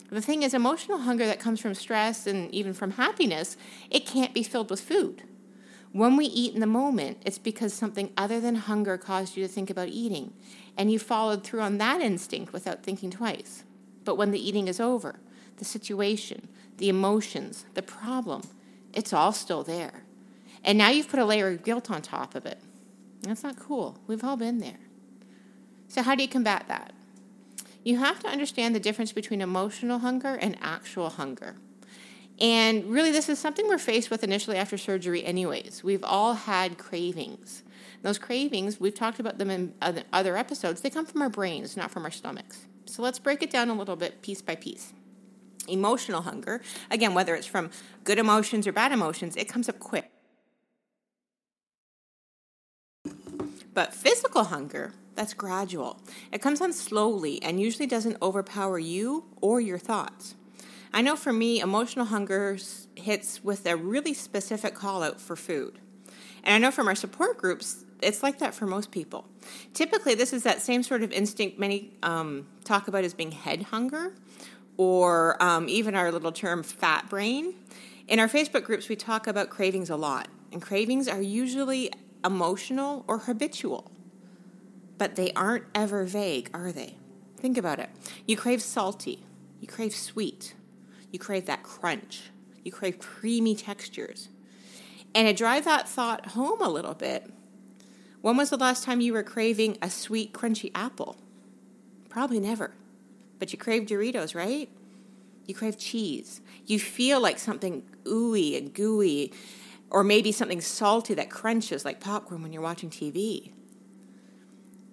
The 0.09 0.21
thing 0.21 0.43
is, 0.43 0.53
emotional 0.53 0.99
hunger 0.99 1.25
that 1.25 1.39
comes 1.39 1.59
from 1.59 1.73
stress 1.73 2.27
and 2.27 2.53
even 2.53 2.73
from 2.73 2.91
happiness, 2.91 3.57
it 3.89 4.05
can't 4.05 4.33
be 4.33 4.43
filled 4.43 4.69
with 4.69 4.79
food. 4.79 5.23
When 5.91 6.15
we 6.15 6.25
eat 6.25 6.53
in 6.53 6.59
the 6.59 6.67
moment, 6.67 7.17
it's 7.25 7.37
because 7.37 7.73
something 7.73 8.11
other 8.15 8.39
than 8.39 8.55
hunger 8.55 8.97
caused 8.97 9.35
you 9.35 9.45
to 9.45 9.51
think 9.51 9.69
about 9.69 9.89
eating, 9.89 10.33
and 10.77 10.91
you 10.91 10.99
followed 10.99 11.43
through 11.43 11.61
on 11.61 11.77
that 11.79 12.01
instinct 12.01 12.53
without 12.53 12.83
thinking 12.83 13.09
twice. 13.09 13.63
But 14.05 14.15
when 14.15 14.31
the 14.31 14.47
eating 14.47 14.67
is 14.67 14.79
over, 14.79 15.19
the 15.57 15.65
situation, 15.65 16.47
the 16.77 16.89
emotions, 16.89 17.65
the 17.73 17.81
problem, 17.81 18.43
it's 18.93 19.11
all 19.11 19.31
still 19.31 19.63
there. 19.63 20.03
And 20.63 20.77
now 20.77 20.89
you've 20.89 21.09
put 21.09 21.19
a 21.19 21.25
layer 21.25 21.47
of 21.47 21.63
guilt 21.63 21.89
on 21.89 22.01
top 22.01 22.35
of 22.35 22.45
it. 22.45 22.59
That's 23.21 23.43
not 23.43 23.57
cool. 23.57 23.97
We've 24.07 24.23
all 24.23 24.37
been 24.37 24.59
there. 24.59 24.79
So, 25.87 26.01
how 26.01 26.15
do 26.15 26.21
you 26.21 26.29
combat 26.29 26.65
that? 26.67 26.93
You 27.87 27.99
have 27.99 28.19
to 28.23 28.27
understand 28.27 28.75
the 28.75 28.81
difference 28.81 29.13
between 29.13 29.39
emotional 29.39 29.99
hunger 29.99 30.35
and 30.35 30.57
actual 30.61 31.09
hunger. 31.09 31.55
And 32.37 32.83
really, 32.83 33.11
this 33.11 33.29
is 33.29 33.39
something 33.39 33.65
we're 33.65 33.77
faced 33.77 34.11
with 34.11 34.25
initially 34.25 34.57
after 34.57 34.77
surgery, 34.77 35.23
anyways. 35.23 35.85
We've 35.85 36.03
all 36.03 36.33
had 36.33 36.77
cravings. 36.77 37.63
Those 38.01 38.17
cravings, 38.17 38.77
we've 38.77 38.93
talked 38.93 39.21
about 39.21 39.37
them 39.37 39.49
in 39.49 39.73
other 40.11 40.35
episodes, 40.35 40.81
they 40.81 40.89
come 40.89 41.05
from 41.05 41.21
our 41.21 41.29
brains, 41.29 41.77
not 41.77 41.89
from 41.89 42.03
our 42.03 42.11
stomachs. 42.11 42.67
So 42.87 43.01
let's 43.01 43.19
break 43.19 43.41
it 43.41 43.49
down 43.49 43.69
a 43.69 43.73
little 43.73 43.95
bit 43.95 44.21
piece 44.21 44.41
by 44.41 44.55
piece. 44.55 44.91
Emotional 45.69 46.23
hunger, 46.23 46.61
again, 46.91 47.13
whether 47.13 47.35
it's 47.35 47.47
from 47.47 47.71
good 48.03 48.19
emotions 48.19 48.67
or 48.67 48.73
bad 48.73 48.91
emotions, 48.91 49.37
it 49.37 49.47
comes 49.47 49.69
up 49.69 49.79
quick. 49.79 50.11
But 53.73 53.93
physical 53.93 54.43
hunger, 54.43 54.91
that's 55.17 55.33
gradual. 55.33 55.99
It 56.31 56.41
comes 56.41 56.61
on 56.61 56.71
slowly 56.71 57.41
and 57.43 57.59
usually 57.59 57.87
doesn't 57.87 58.17
overpower 58.21 58.79
you 58.79 59.25
or 59.41 59.59
your 59.59 59.77
thoughts. 59.77 60.35
I 60.93 61.01
know 61.01 61.17
for 61.17 61.33
me, 61.33 61.59
emotional 61.59 62.05
hunger 62.05 62.57
hits 62.95 63.43
with 63.43 63.65
a 63.65 63.75
really 63.75 64.13
specific 64.13 64.73
call 64.73 65.03
out 65.03 65.19
for 65.19 65.35
food. 65.35 65.79
And 66.43 66.55
I 66.55 66.57
know 66.59 66.71
from 66.71 66.87
our 66.87 66.95
support 66.95 67.37
groups, 67.37 67.83
it's 68.01 68.23
like 68.23 68.39
that 68.39 68.53
for 68.53 68.65
most 68.65 68.91
people. 68.91 69.25
Typically, 69.73 70.15
this 70.15 70.31
is 70.31 70.43
that 70.43 70.61
same 70.61 70.83
sort 70.83 71.03
of 71.03 71.11
instinct 71.11 71.59
many 71.59 71.91
um, 72.03 72.47
talk 72.63 72.87
about 72.87 73.03
as 73.03 73.13
being 73.13 73.31
head 73.31 73.63
hunger, 73.63 74.13
or 74.77 75.41
um, 75.43 75.67
even 75.67 75.95
our 75.95 76.11
little 76.11 76.31
term 76.31 76.63
fat 76.63 77.09
brain. 77.09 77.55
In 78.07 78.19
our 78.19 78.27
Facebook 78.29 78.63
groups, 78.63 78.87
we 78.87 78.95
talk 78.95 79.27
about 79.27 79.49
cravings 79.49 79.89
a 79.89 79.95
lot. 79.95 80.27
And 80.51 80.61
cravings 80.61 81.07
are 81.07 81.21
usually 81.21 81.91
emotional, 82.23 83.03
or 83.07 83.19
habitual. 83.19 83.91
But 84.97 85.15
they 85.15 85.31
aren't 85.33 85.65
ever 85.75 86.03
vague, 86.03 86.49
are 86.53 86.71
they? 86.71 86.95
Think 87.37 87.57
about 87.57 87.79
it. 87.79 87.89
You 88.25 88.35
crave 88.35 88.61
salty, 88.61 89.23
you 89.59 89.67
crave 89.67 89.93
sweet, 89.93 90.55
you 91.11 91.19
crave 91.19 91.45
that 91.45 91.63
crunch, 91.63 92.31
you 92.63 92.71
crave 92.71 92.99
creamy 92.99 93.55
textures. 93.55 94.29
And 95.13 95.27
to 95.27 95.33
drive 95.33 95.65
that 95.65 95.87
thought 95.87 96.27
home 96.27 96.61
a 96.61 96.69
little 96.69 96.93
bit, 96.93 97.31
when 98.21 98.37
was 98.37 98.49
the 98.49 98.57
last 98.57 98.83
time 98.83 99.01
you 99.01 99.13
were 99.13 99.23
craving 99.23 99.77
a 99.81 99.89
sweet, 99.89 100.33
crunchy 100.33 100.71
apple? 100.73 101.17
Probably 102.09 102.39
never. 102.39 102.71
But 103.39 103.53
you 103.53 103.59
crave 103.59 103.83
Doritos, 103.83 104.35
right? 104.35 104.69
You 105.45 105.55
crave 105.55 105.77
cheese. 105.77 106.41
You 106.65 106.79
feel 106.79 107.21
like 107.21 107.39
something 107.39 107.83
ooey 108.03 108.57
and 108.57 108.73
gooey 108.73 109.31
or 109.89 110.03
maybe 110.03 110.31
something 110.31 110.59
salty 110.59 111.13
that 111.13 111.29
crunches 111.29 111.85
like 111.85 111.99
popcorn 111.99 112.41
when 112.41 112.51
you're 112.51 112.61
watching 112.61 112.89
TV. 112.89 113.51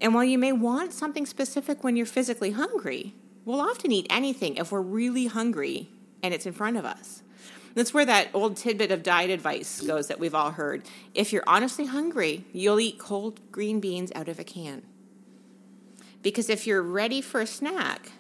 And 0.01 0.15
while 0.15 0.25
you 0.25 0.39
may 0.39 0.53
want 0.53 0.93
something 0.93 1.27
specific 1.27 1.83
when 1.83 1.97
you're 1.97 2.07
physically 2.07 2.51
hungry, 2.53 3.15
we'll 3.45 3.61
often 3.61 3.93
eat 3.93 4.07
anything 4.11 4.57
if 4.57 4.73
we're 4.73 4.81
really 4.81 5.27
hungry 5.27 5.89
and 6.23 6.33
it's 6.35 6.47
in 6.47 6.53
front 6.53 6.77
of 6.77 6.85
us. 6.85 7.23
That's 7.75 7.93
where 7.93 8.07
that 8.07 8.29
old 8.33 8.57
tidbit 8.57 8.93
of 8.93 9.03
diet 9.03 9.31
advice 9.31 9.81
goes 9.81 10.07
that 10.07 10.21
we've 10.21 10.35
all 10.35 10.53
heard. 10.53 10.85
If 11.13 11.33
you're 11.33 11.45
honestly 11.47 11.87
hungry, 11.87 12.45
you'll 12.53 12.81
eat 12.81 12.99
cold 12.99 13.41
green 13.51 13.81
beans 13.81 14.13
out 14.15 14.29
of 14.29 14.39
a 14.39 14.45
can. 14.45 14.83
Because 16.23 16.49
if 16.49 16.67
you're 16.67 16.83
ready 16.83 17.21
for 17.21 17.41
a 17.41 17.47
snack 17.47 18.13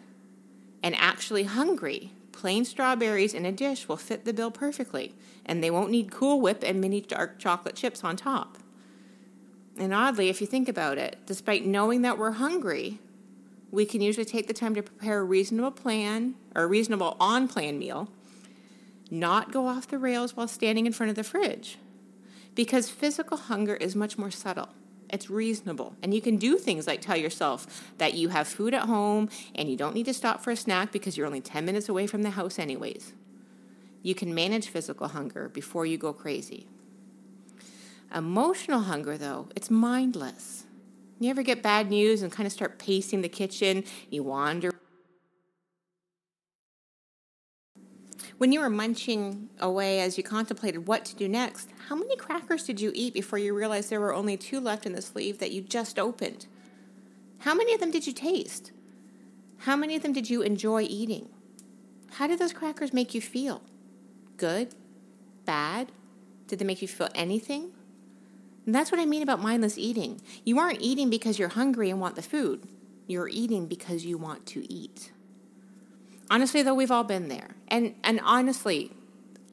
and 0.83 0.95
actually 0.99 1.45
hungry, 1.45 2.13
plain 2.33 2.65
strawberries 2.65 3.33
in 3.33 3.47
a 3.47 3.53
dish 3.53 3.89
will 3.89 3.97
fit 3.97 4.25
the 4.25 4.35
bill 4.35 4.51
perfectly, 4.51 5.15
and 5.47 5.63
they 5.63 5.71
won't 5.71 5.91
need 5.91 6.11
Cool 6.11 6.41
Whip 6.41 6.63
and 6.67 6.81
mini 6.81 7.01
dark 7.01 7.39
chocolate 7.39 7.77
chips 7.77 8.05
on 8.05 8.17
top. 8.17 8.59
And 9.79 9.93
oddly, 9.93 10.29
if 10.29 10.41
you 10.41 10.47
think 10.47 10.69
about 10.69 10.99
it, 10.99 11.19
despite 11.27 11.67
knowing 11.67 12.03
that 12.03 12.19
we're 12.19 12.33
hungry, 12.33 12.99
we 13.71 13.85
can 13.85 14.01
usually 14.01 14.25
take 14.25 14.47
the 14.47 14.55
time 14.55 14.75
to 14.77 14.83
prepare 14.83 15.19
a 15.19 15.25
reasonable 15.25 15.73
plan 15.73 16.37
or 16.55 16.63
a 16.63 16.67
reasonable 16.67 17.17
on 17.19 17.49
plan 17.49 17.79
meal, 17.79 18.09
not 19.11 19.53
go 19.53 19.67
off 19.67 19.89
the 19.89 19.99
rails 19.99 20.37
while 20.37 20.47
standing 20.47 20.87
in 20.87 20.93
front 20.93 21.11
of 21.11 21.17
the 21.17 21.25
fridge. 21.25 21.79
Because 22.55 22.89
physical 22.89 23.37
hunger 23.37 23.75
is 23.75 23.97
much 23.97 24.17
more 24.17 24.31
subtle. 24.31 24.69
It's 25.11 25.29
reasonable. 25.29 25.97
And 26.03 26.15
you 26.15 26.21
can 26.21 26.37
do 26.37 26.57
things 26.57 26.87
like 26.87 27.01
tell 27.01 27.17
yourself 27.17 27.93
that 27.99 28.15
you 28.15 28.29
have 28.29 28.47
food 28.47 28.75
at 28.75 28.83
home 28.83 29.29
and 29.55 29.69
you 29.69 29.77
don't 29.77 29.95
need 29.95 30.07
to 30.07 30.15
stop 30.15 30.43
for 30.43 30.53
a 30.53 30.57
snack 30.57 30.93
because 30.93 31.17
you're 31.17 31.27
only 31.27 31.41
10 31.41 31.65
minutes 31.65 31.89
away 31.89 32.07
from 32.07 32.23
the 32.23 32.31
house, 32.31 32.59
anyways. 32.59 33.13
You 34.03 34.15
can 34.15 34.35
manage 34.35 34.69
physical 34.69 35.09
hunger 35.09 35.49
before 35.49 35.85
you 35.85 35.99
go 35.99 36.13
crazy. 36.13 36.69
Emotional 38.15 38.83
hunger, 38.83 39.19
though, 39.19 39.49
it's 39.57 39.73
mindless. 39.73 40.67
You 41.19 41.31
ever 41.31 41.43
get 41.43 41.63
bad 41.63 41.91
news 41.91 42.23
and 42.23 42.31
kind 42.31 42.47
of 42.47 42.53
start 42.53 42.79
pacing 42.79 43.23
the 43.23 43.29
kitchen? 43.29 43.83
You 44.09 44.23
wander. 44.23 44.71
When 48.39 48.53
you 48.53 48.61
were 48.61 48.71
munching 48.71 49.49
away 49.59 50.01
as 50.01 50.17
you 50.17 50.23
contemplated 50.23 50.87
what 50.87 51.05
to 51.07 51.17
do 51.17 51.29
next, 51.29 51.71
how 51.89 51.97
many 51.97 52.15
crackers 52.17 52.65
did 52.65 52.81
you 52.81 52.93
eat 52.95 53.15
before 53.15 53.39
you 53.39 53.53
realized 53.53 53.91
there 53.91 54.01
were 54.01 54.15
only 54.15 54.37
two 54.37 54.61
left 54.61 54.87
in 54.87 54.93
the 54.93 55.03
sleeve 55.03 55.39
that 55.39 55.51
you 55.51 55.61
just 55.61 55.99
opened? 55.99 56.47
How 57.39 57.55
many 57.55 57.75
of 57.75 57.81
them 57.81 57.91
did 57.91 58.07
you 58.07 58.13
taste? 58.13 58.71
How 59.59 59.75
many 59.75 59.97
of 59.97 60.03
them 60.03 60.13
did 60.13 60.31
you 60.31 60.43
enjoy 60.43 60.83
eating? 60.83 61.31
How 62.13 62.29
did 62.29 62.39
those 62.39 62.53
crackers 62.53 62.93
make 62.93 63.13
you 63.13 63.21
feel? 63.21 63.63
Good? 64.37 64.75
Bad? 65.45 65.91
Did 66.47 66.61
they 66.61 66.65
make 66.65 66.83
you 66.83 66.89
feel 66.89 67.09
anything? 67.15 67.73
And 68.67 68.75
that's 68.75 68.91
what 68.91 69.01
I 69.01 69.07
mean 69.07 69.23
about 69.23 69.43
mindless 69.43 69.77
eating. 69.77 70.21
You 70.45 70.59
aren't 70.59 70.81
eating 70.81 71.11
because 71.11 71.39
you're 71.39 71.49
hungry 71.49 71.91
and 71.91 72.01
want 72.01 72.17
the 72.17 72.23
food. 72.23 72.67
You're 73.07 73.29
eating 73.29 73.67
because 73.67 74.05
you 74.05 74.17
want 74.17 74.47
to 74.47 74.73
eat. 74.73 75.13
Honestly, 76.31 76.63
though, 76.63 76.75
we've 76.75 76.91
all 76.91 77.05
been 77.05 77.29
there. 77.29 77.51
And, 77.69 77.95
and 78.03 78.21
honestly, 78.25 78.93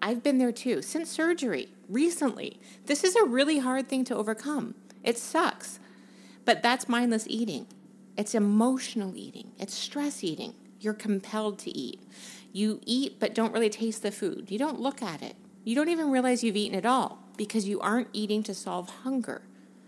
I've 0.01 0.23
been 0.23 0.37
there 0.37 0.53
too. 0.53 0.81
Since 0.81 1.09
surgery, 1.09 1.69
recently, 1.89 2.59
this 2.85 3.03
is 3.03 3.15
a 3.15 3.25
really 3.25 3.59
hard 3.59 3.89
thing 3.89 4.05
to 4.05 4.15
overcome. 4.15 4.75
It 5.03 5.17
sucks. 5.17 5.79
But 6.45 6.63
that's 6.63 6.87
mindless 6.87 7.27
eating. 7.27 7.67
It's 8.17 8.35
emotional 8.35 9.15
eating, 9.15 9.51
it's 9.57 9.73
stress 9.73 10.23
eating. 10.23 10.53
You're 10.79 10.93
compelled 10.93 11.59
to 11.59 11.77
eat. 11.77 12.01
You 12.51 12.81
eat 12.85 13.19
but 13.19 13.35
don't 13.35 13.53
really 13.53 13.69
taste 13.69 14.01
the 14.01 14.11
food. 14.11 14.49
You 14.49 14.57
don't 14.57 14.79
look 14.79 15.01
at 15.03 15.21
it. 15.21 15.35
You 15.63 15.75
don't 15.75 15.89
even 15.89 16.09
realize 16.09 16.43
you've 16.43 16.55
eaten 16.55 16.77
at 16.77 16.87
all 16.87 17.19
because 17.41 17.67
you 17.67 17.79
aren't 17.79 18.07
eating 18.13 18.43
to 18.43 18.53
solve 18.53 18.87
hunger. 19.01 19.41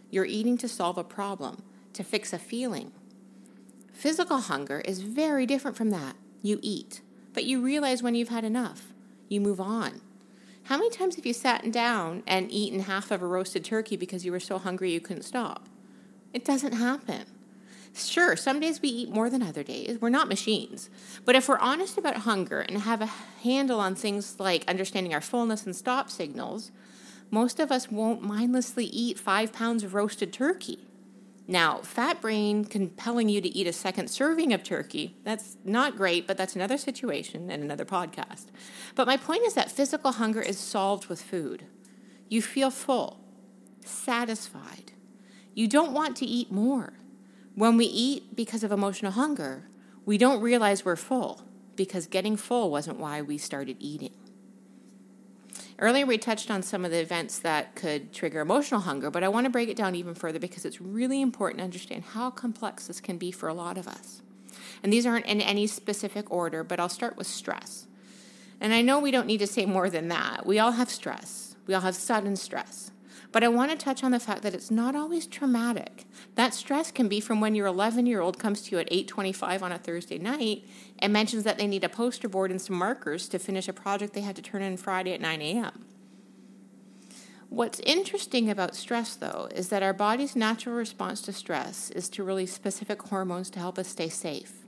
You're 0.09 0.25
eating 0.25 0.57
to 0.57 0.67
solve 0.67 0.97
a 0.97 1.03
problem, 1.03 1.61
to 1.93 2.03
fix 2.03 2.33
a 2.33 2.39
feeling. 2.39 2.91
Physical 3.91 4.39
hunger 4.39 4.79
is 4.79 5.01
very 5.01 5.45
different 5.45 5.77
from 5.77 5.91
that. 5.91 6.15
You 6.41 6.57
eat, 6.63 7.01
but 7.31 7.43
you 7.43 7.61
realize 7.61 8.01
when 8.01 8.15
you've 8.15 8.29
had 8.29 8.43
enough. 8.43 8.91
You 9.29 9.39
move 9.39 9.61
on. 9.61 10.01
How 10.63 10.77
many 10.77 10.89
times 10.89 11.15
have 11.15 11.27
you 11.27 11.33
sat 11.33 11.71
down 11.71 12.23
and 12.25 12.51
eaten 12.51 12.79
half 12.79 13.11
of 13.11 13.21
a 13.21 13.27
roasted 13.27 13.63
turkey 13.63 13.97
because 13.97 14.25
you 14.25 14.31
were 14.31 14.39
so 14.39 14.57
hungry 14.57 14.91
you 14.91 14.99
couldn't 14.99 15.21
stop? 15.21 15.69
It 16.33 16.43
doesn't 16.43 16.73
happen. 16.73 17.27
Sure, 17.93 18.35
some 18.35 18.61
days 18.61 18.81
we 18.81 18.89
eat 18.89 19.11
more 19.11 19.29
than 19.29 19.43
other 19.43 19.61
days. 19.61 19.99
We're 20.01 20.09
not 20.09 20.27
machines. 20.27 20.89
But 21.23 21.35
if 21.35 21.47
we're 21.47 21.59
honest 21.59 21.99
about 21.99 22.17
hunger 22.17 22.61
and 22.61 22.79
have 22.79 23.03
a 23.03 23.11
handle 23.43 23.79
on 23.79 23.93
things 23.93 24.39
like 24.39 24.67
understanding 24.67 25.13
our 25.13 25.21
fullness 25.21 25.67
and 25.67 25.75
stop 25.75 26.09
signals, 26.09 26.71
most 27.33 27.59
of 27.59 27.71
us 27.71 27.89
won't 27.89 28.21
mindlessly 28.21 28.85
eat 28.85 29.17
five 29.17 29.51
pounds 29.51 29.83
of 29.83 29.95
roasted 29.95 30.31
turkey. 30.31 30.77
Now, 31.47 31.79
fat 31.79 32.21
brain 32.21 32.63
compelling 32.63 33.27
you 33.27 33.41
to 33.41 33.49
eat 33.49 33.65
a 33.65 33.73
second 33.73 34.11
serving 34.11 34.53
of 34.53 34.61
turkey, 34.61 35.17
that's 35.23 35.57
not 35.65 35.97
great, 35.97 36.27
but 36.27 36.37
that's 36.37 36.55
another 36.55 36.77
situation 36.77 37.49
and 37.49 37.63
another 37.63 37.85
podcast. 37.85 38.45
But 38.93 39.07
my 39.07 39.17
point 39.17 39.47
is 39.47 39.55
that 39.55 39.71
physical 39.71 40.11
hunger 40.11 40.43
is 40.43 40.59
solved 40.59 41.07
with 41.07 41.23
food. 41.23 41.65
You 42.29 42.43
feel 42.43 42.69
full, 42.69 43.19
satisfied. 43.83 44.91
You 45.55 45.67
don't 45.67 45.91
want 45.91 46.15
to 46.17 46.27
eat 46.27 46.51
more. 46.51 46.93
When 47.55 47.77
we 47.77 47.85
eat 47.85 48.35
because 48.35 48.63
of 48.63 48.71
emotional 48.71 49.13
hunger, 49.13 49.67
we 50.05 50.19
don't 50.19 50.39
realize 50.39 50.85
we're 50.85 50.95
full 50.95 51.41
because 51.75 52.05
getting 52.05 52.37
full 52.37 52.69
wasn't 52.69 52.99
why 52.99 53.23
we 53.23 53.39
started 53.39 53.77
eating. 53.79 54.13
Earlier, 55.83 56.05
we 56.05 56.17
touched 56.17 56.49
on 56.49 56.63
some 56.63 56.85
of 56.85 56.91
the 56.91 57.01
events 57.01 57.39
that 57.39 57.75
could 57.75 58.13
trigger 58.13 58.39
emotional 58.39 58.79
hunger, 58.79 59.11
but 59.11 59.21
I 59.21 59.27
want 59.27 59.43
to 59.47 59.49
break 59.49 59.67
it 59.67 59.75
down 59.75 59.95
even 59.95 60.15
further 60.15 60.39
because 60.39 60.63
it's 60.63 60.79
really 60.79 61.21
important 61.21 61.57
to 61.57 61.65
understand 61.65 62.05
how 62.13 62.29
complex 62.29 62.87
this 62.87 63.01
can 63.01 63.17
be 63.17 63.31
for 63.31 63.49
a 63.49 63.53
lot 63.53 63.77
of 63.77 63.85
us. 63.85 64.21
And 64.81 64.93
these 64.93 65.05
aren't 65.05 65.25
in 65.25 65.41
any 65.41 65.67
specific 65.67 66.31
order, 66.31 66.63
but 66.63 66.79
I'll 66.79 66.87
start 66.87 67.17
with 67.17 67.27
stress. 67.27 67.85
And 68.61 68.73
I 68.73 68.81
know 68.81 68.97
we 68.97 69.11
don't 69.11 69.27
need 69.27 69.39
to 69.39 69.45
say 69.45 69.65
more 69.65 69.89
than 69.89 70.07
that. 70.07 70.45
We 70.45 70.57
all 70.57 70.71
have 70.71 70.89
stress, 70.89 71.57
we 71.67 71.73
all 71.73 71.81
have 71.81 71.95
sudden 71.95 72.37
stress. 72.37 72.92
But 73.33 73.43
I 73.43 73.47
want 73.47 73.71
to 73.71 73.77
touch 73.77 74.03
on 74.03 74.11
the 74.11 74.19
fact 74.19 74.43
that 74.43 74.53
it's 74.53 74.69
not 74.69 74.95
always 74.95 75.25
traumatic. 75.25 76.05
That 76.35 76.53
stress 76.53 76.91
can 76.91 77.07
be 77.09 77.19
from 77.19 77.41
when 77.41 77.55
your 77.55 77.65
11 77.65 78.05
year 78.05 78.21
old 78.21 78.37
comes 78.37 78.61
to 78.61 78.71
you 78.71 78.79
at 78.79 78.87
8:25 78.91 79.63
on 79.63 79.71
a 79.71 79.79
Thursday 79.79 80.19
night 80.19 80.63
and 80.99 81.11
mentions 81.11 81.43
that 81.43 81.57
they 81.57 81.65
need 81.65 81.83
a 81.83 81.89
poster 81.89 82.29
board 82.29 82.51
and 82.51 82.61
some 82.61 82.77
markers 82.77 83.27
to 83.29 83.39
finish 83.39 83.67
a 83.67 83.73
project 83.73 84.13
they 84.13 84.21
had 84.21 84.35
to 84.35 84.43
turn 84.43 84.61
in 84.61 84.77
Friday 84.77 85.13
at 85.13 85.19
9 85.19 85.41
a.m. 85.41 85.85
What's 87.49 87.79
interesting 87.81 88.51
about 88.51 88.75
stress, 88.75 89.15
though, 89.15 89.47
is 89.53 89.69
that 89.69 89.83
our 89.83 89.93
body's 89.93 90.35
natural 90.35 90.75
response 90.75 91.21
to 91.23 91.33
stress 91.33 91.89
is 91.89 92.09
to 92.09 92.23
release 92.23 92.53
specific 92.53 93.01
hormones 93.01 93.49
to 93.51 93.59
help 93.59 93.79
us 93.79 93.87
stay 93.87 94.09
safe. 94.09 94.62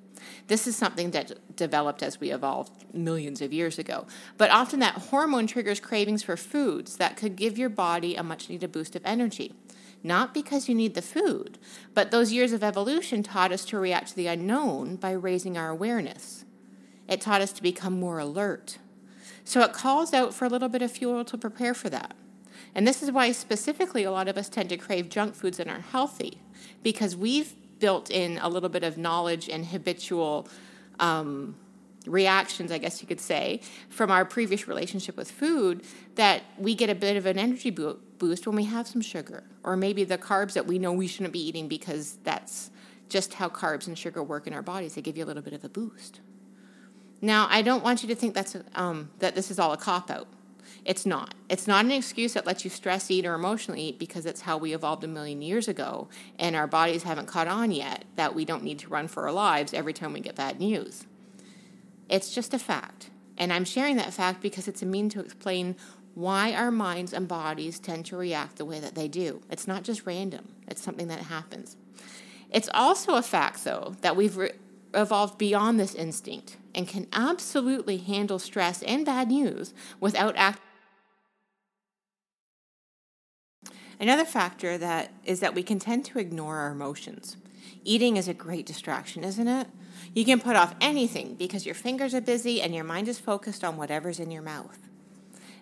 This 0.48 0.68
is 0.68 0.76
something 0.76 1.12
that 1.12 1.56
developed 1.56 2.04
as 2.04 2.20
we 2.20 2.32
evolved 2.32 2.94
millions 2.94 3.42
of 3.42 3.54
years 3.54 3.80
ago. 3.80 4.06
But 4.38 4.52
often 4.52 4.80
that 4.80 4.96
hormone 4.96 5.48
triggers 5.48 5.80
cravings 5.80 6.24
for 6.24 6.38
foods 6.38 6.98
that 6.98 7.18
could 7.18 7.36
give 7.36 7.58
your 7.58 7.70
body 7.70 8.16
a 8.16 8.24
much 8.24 8.50
needed 8.50 8.72
boost 8.72 8.96
of 8.96 9.06
energy. 9.06 9.54
Not 10.04 10.34
because 10.34 10.70
you 10.70 10.76
need 10.76 10.94
the 10.94 11.02
food, 11.02 11.58
but 11.96 12.12
those 12.12 12.32
years 12.32 12.54
of 12.54 12.64
evolution 12.64 13.24
taught 13.24 13.52
us 13.52 13.66
to 13.66 13.80
react 13.80 14.10
to 14.10 14.16
the 14.16 14.28
unknown 14.28 14.98
by 14.98 15.12
raising 15.12 15.58
our 15.58 15.70
awareness. 15.70 16.46
It 17.08 17.22
taught 17.22 17.42
us 17.42 17.52
to 17.54 17.64
become 17.64 18.00
more 18.00 18.20
alert. 18.20 18.78
So 19.44 19.62
it 19.62 19.74
calls 19.74 20.14
out 20.14 20.34
for 20.34 20.46
a 20.46 20.50
little 20.50 20.70
bit 20.70 20.82
of 20.82 20.92
fuel 20.92 21.26
to 21.26 21.38
prepare 21.38 21.74
for 21.74 21.90
that. 21.90 22.16
And 22.74 22.88
this 22.88 23.02
is 23.02 23.12
why, 23.12 23.32
specifically, 23.32 24.04
a 24.04 24.12
lot 24.12 24.28
of 24.28 24.38
us 24.38 24.50
tend 24.50 24.70
to 24.70 24.78
crave 24.78 25.10
junk 25.10 25.34
foods 25.34 25.58
that 25.58 25.68
aren't 25.68 25.86
healthy 25.86 26.40
because 26.84 27.16
we've 27.16 27.54
built 27.80 28.10
in 28.10 28.38
a 28.40 28.50
little 28.50 28.70
bit 28.70 28.84
of 28.84 28.98
knowledge 28.98 29.50
and 29.50 29.66
habitual 29.66 30.48
um, 31.00 31.56
reactions, 32.06 32.72
I 32.72 32.78
guess 32.78 33.02
you 33.02 33.08
could 33.08 33.22
say, 33.22 33.62
from 33.90 34.12
our 34.12 34.26
previous 34.26 34.68
relationship 34.68 35.18
with 35.18 35.30
food 35.30 35.84
that 36.16 36.44
we 36.58 36.76
get 36.76 36.90
a 36.90 36.96
bit 36.96 37.18
of 37.18 37.26
an 37.26 37.38
energy 37.38 37.70
boost 37.70 38.48
when 38.48 38.56
we 38.56 38.66
have 38.66 38.88
some 38.88 39.02
sugar, 39.02 39.44
or 39.64 39.76
maybe 39.76 40.04
the 40.04 40.18
carbs 40.18 40.54
that 40.54 40.68
we 40.68 40.80
know 40.80 40.92
we 40.92 41.08
shouldn't 41.08 41.34
be 41.34 41.46
eating 41.46 41.68
because 41.68 42.18
that's 42.24 42.70
just 43.10 43.36
how 43.36 43.50
carbs 43.50 43.88
and 43.88 43.98
sugar 43.98 44.24
work 44.24 44.48
in 44.48 44.54
our 44.54 44.62
bodies. 44.62 44.96
They 44.96 45.02
give 45.02 45.18
you 45.18 45.24
a 45.24 45.28
little 45.28 45.44
bit 45.44 45.54
of 45.54 45.64
a 45.64 45.70
boost. 45.70 46.22
Now, 47.22 47.48
I 47.50 47.62
don't 47.62 47.84
want 47.84 48.04
you 48.04 48.10
to 48.10 48.16
think 48.16 48.34
that's 48.34 48.56
um, 48.76 49.10
that 49.20 49.36
this 49.36 49.50
is 49.50 49.60
all 49.60 49.74
a 49.74 49.78
cop 49.78 50.12
out. 50.12 50.28
It's 50.84 51.06
not. 51.06 51.34
It's 51.50 51.68
not 51.68 51.86
an 51.86 51.92
excuse 51.92 52.34
that 52.34 52.46
lets 52.46 52.64
you 52.64 52.70
stress 52.70 53.10
eat 53.12 53.26
or 53.26 53.34
emotionally 53.34 53.82
eat 53.82 54.00
because 54.00 54.26
it's 54.26 54.42
how 54.42 54.58
we 54.58 54.74
evolved 54.74 55.04
a 55.04 55.08
million 55.08 55.42
years 55.42 55.68
ago, 55.68 56.08
and 56.38 56.56
our 56.56 56.68
bodies 56.68 57.04
haven't 57.04 57.28
caught 57.28 57.48
on 57.48 57.72
yet 57.72 58.06
that 58.16 58.36
we 58.36 58.46
don't 58.46 58.64
need 58.64 58.80
to 58.80 58.90
run 58.90 59.08
for 59.08 59.24
our 59.24 59.32
lives 59.32 59.74
every 59.74 59.94
time 59.94 60.14
we 60.14 60.20
get 60.20 60.36
bad 60.36 60.60
news. 60.60 61.06
It's 62.10 62.34
just 62.34 62.54
a 62.54 62.60
fact. 62.60 63.10
And 63.38 63.52
I'm 63.52 63.66
sharing 63.66 63.98
that 63.98 64.14
fact 64.14 64.42
because 64.42 64.68
it's 64.68 64.82
a 64.82 64.86
mean 64.86 65.10
to 65.10 65.20
explain 65.20 65.76
why 66.14 66.54
our 66.54 66.72
minds 66.72 67.14
and 67.14 67.28
bodies 67.28 67.80
tend 67.80 68.06
to 68.06 68.16
react 68.18 68.56
the 68.56 68.66
way 68.66 68.80
that 68.80 68.96
they 68.96 69.08
do. 69.08 69.42
It's 69.50 69.68
not 69.68 69.84
just 69.84 70.06
random, 70.06 70.48
it's 70.68 70.82
something 70.82 71.08
that 71.10 71.20
happens. 71.20 71.76
It's 72.52 72.70
also 72.74 73.16
a 73.16 73.22
fact, 73.22 73.64
though, 73.64 73.96
that 74.02 74.16
we've 74.16 74.38
re- 74.38 74.52
evolved 74.96 75.38
beyond 75.38 75.80
this 75.80 75.94
instinct 75.94 76.58
and 76.74 76.88
can 76.88 77.08
absolutely 77.14 77.98
handle 77.98 78.40
stress 78.40 78.82
and 78.84 79.06
bad 79.06 79.28
news 79.30 79.74
without 80.00 80.36
acting 80.36 80.62
Another 84.00 84.26
factor 84.26 84.78
that 84.78 85.14
is 85.24 85.40
that 85.40 85.56
we 85.56 85.64
can 85.64 85.80
tend 85.80 86.06
to 86.06 86.20
ignore 86.20 86.58
our 86.58 86.72
emotions. 86.72 87.38
Eating 87.84 88.18
is 88.18 88.28
a 88.28 88.34
great 88.34 88.66
distraction, 88.66 89.24
isn't 89.24 89.48
it? 89.48 89.68
You 90.14 90.26
can 90.26 90.40
put 90.40 90.56
off 90.56 90.76
anything 90.82 91.36
because 91.36 91.66
your 91.66 91.76
fingers 91.76 92.14
are 92.14 92.22
busy 92.22 92.62
and 92.62 92.76
your 92.76 92.84
mind 92.84 93.08
is 93.08 93.20
focused 93.20 93.64
on 93.64 93.78
whatever's 93.78 94.20
in 94.20 94.32
your 94.32 94.42
mouth. 94.42 94.78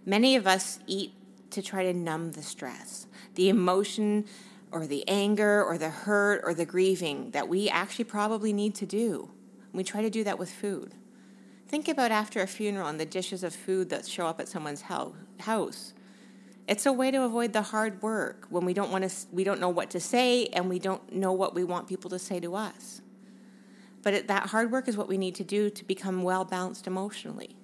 Many 0.05 0.35
of 0.35 0.47
us 0.47 0.79
eat 0.87 1.13
to 1.51 1.61
try 1.61 1.83
to 1.83 1.93
numb 1.93 2.31
the 2.31 2.41
stress, 2.41 3.05
the 3.35 3.49
emotion 3.49 4.25
or 4.73 4.87
the 4.87 5.07
anger 5.07 5.63
or 5.63 5.77
the 5.77 5.89
hurt 5.89 6.41
or 6.43 6.53
the 6.55 6.65
grieving 6.65 7.29
that 7.31 7.47
we 7.47 7.69
actually 7.69 8.05
probably 8.05 8.51
need 8.51 8.73
to 8.73 8.87
do. 8.87 9.29
We 9.71 9.83
try 9.83 10.01
to 10.01 10.09
do 10.09 10.23
that 10.23 10.39
with 10.39 10.51
food. 10.51 10.95
Think 11.67 11.87
about 11.87 12.11
after 12.11 12.41
a 12.41 12.47
funeral 12.47 12.87
and 12.87 12.99
the 12.99 13.05
dishes 13.05 13.43
of 13.43 13.53
food 13.53 13.89
that 13.91 14.07
show 14.07 14.25
up 14.25 14.39
at 14.39 14.47
someone's 14.47 14.81
house. 14.81 15.93
It's 16.67 16.87
a 16.87 16.91
way 16.91 17.11
to 17.11 17.23
avoid 17.23 17.53
the 17.53 17.61
hard 17.61 18.01
work 18.01 18.47
when 18.49 18.65
we 18.65 18.73
don't 18.73 18.91
want 18.91 19.07
to 19.07 19.15
we 19.31 19.43
don't 19.43 19.59
know 19.59 19.69
what 19.69 19.91
to 19.91 19.99
say 19.99 20.47
and 20.47 20.69
we 20.69 20.79
don't 20.79 21.13
know 21.13 21.33
what 21.33 21.53
we 21.53 21.63
want 21.63 21.87
people 21.87 22.09
to 22.09 22.19
say 22.19 22.39
to 22.39 22.55
us. 22.55 23.01
But 24.01 24.13
it, 24.15 24.27
that 24.27 24.47
hard 24.47 24.71
work 24.71 24.87
is 24.87 24.97
what 24.97 25.07
we 25.07 25.17
need 25.17 25.35
to 25.35 25.43
do 25.43 25.69
to 25.69 25.83
become 25.85 26.23
well 26.23 26.45
balanced 26.45 26.87
emotionally. 26.87 27.55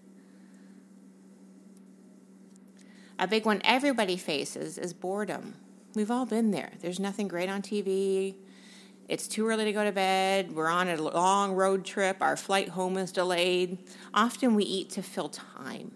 A 3.17 3.27
big 3.27 3.45
one 3.45 3.61
everybody 3.63 4.15
faces 4.15 4.77
is 4.77 4.93
boredom. 4.93 5.55
We've 5.99 6.11
all 6.11 6.25
been 6.25 6.51
there. 6.51 6.71
There's 6.79 6.97
nothing 6.97 7.27
great 7.27 7.49
on 7.49 7.61
TV. 7.61 8.33
It's 9.09 9.27
too 9.27 9.45
early 9.45 9.65
to 9.65 9.73
go 9.73 9.83
to 9.83 9.91
bed. 9.91 10.53
We're 10.53 10.69
on 10.69 10.87
a 10.87 10.95
long 10.95 11.51
road 11.51 11.83
trip. 11.83 12.21
Our 12.21 12.37
flight 12.37 12.69
home 12.69 12.95
is 12.95 13.11
delayed. 13.11 13.79
Often 14.13 14.55
we 14.55 14.63
eat 14.63 14.89
to 14.91 15.01
fill 15.01 15.27
time. 15.27 15.91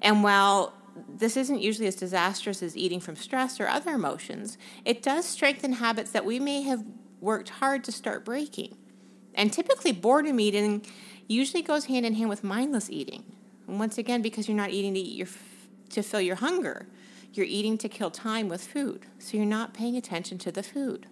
And 0.00 0.22
while 0.22 0.72
this 1.08 1.36
isn't 1.36 1.60
usually 1.60 1.88
as 1.88 1.96
disastrous 1.96 2.62
as 2.62 2.76
eating 2.76 3.00
from 3.00 3.16
stress 3.16 3.58
or 3.58 3.66
other 3.66 3.90
emotions, 3.90 4.56
it 4.84 5.02
does 5.02 5.24
strengthen 5.24 5.72
habits 5.72 6.12
that 6.12 6.24
we 6.24 6.38
may 6.38 6.62
have 6.62 6.84
worked 7.20 7.48
hard 7.48 7.82
to 7.82 7.90
start 7.90 8.24
breaking. 8.24 8.76
And 9.34 9.52
typically, 9.52 9.90
boredom 9.90 10.38
eating 10.38 10.86
usually 11.26 11.62
goes 11.62 11.86
hand 11.86 12.06
in 12.06 12.14
hand 12.14 12.30
with 12.30 12.44
mindless 12.44 12.88
eating. 12.88 13.24
And 13.66 13.80
once 13.80 13.98
again, 13.98 14.22
because 14.22 14.46
you're 14.46 14.56
not 14.56 14.70
eating 14.70 14.94
to 14.94 15.00
eat 15.00 15.16
your 15.16 15.26
to 15.88 16.04
fill 16.04 16.20
your 16.20 16.36
hunger. 16.36 16.86
You're 17.32 17.46
eating 17.46 17.78
to 17.78 17.88
kill 17.88 18.10
time 18.10 18.48
with 18.48 18.66
food, 18.66 19.06
so 19.18 19.36
you're 19.36 19.46
not 19.46 19.74
paying 19.74 19.96
attention 19.96 20.38
to 20.38 20.50
the 20.50 20.62
food. 20.62 21.06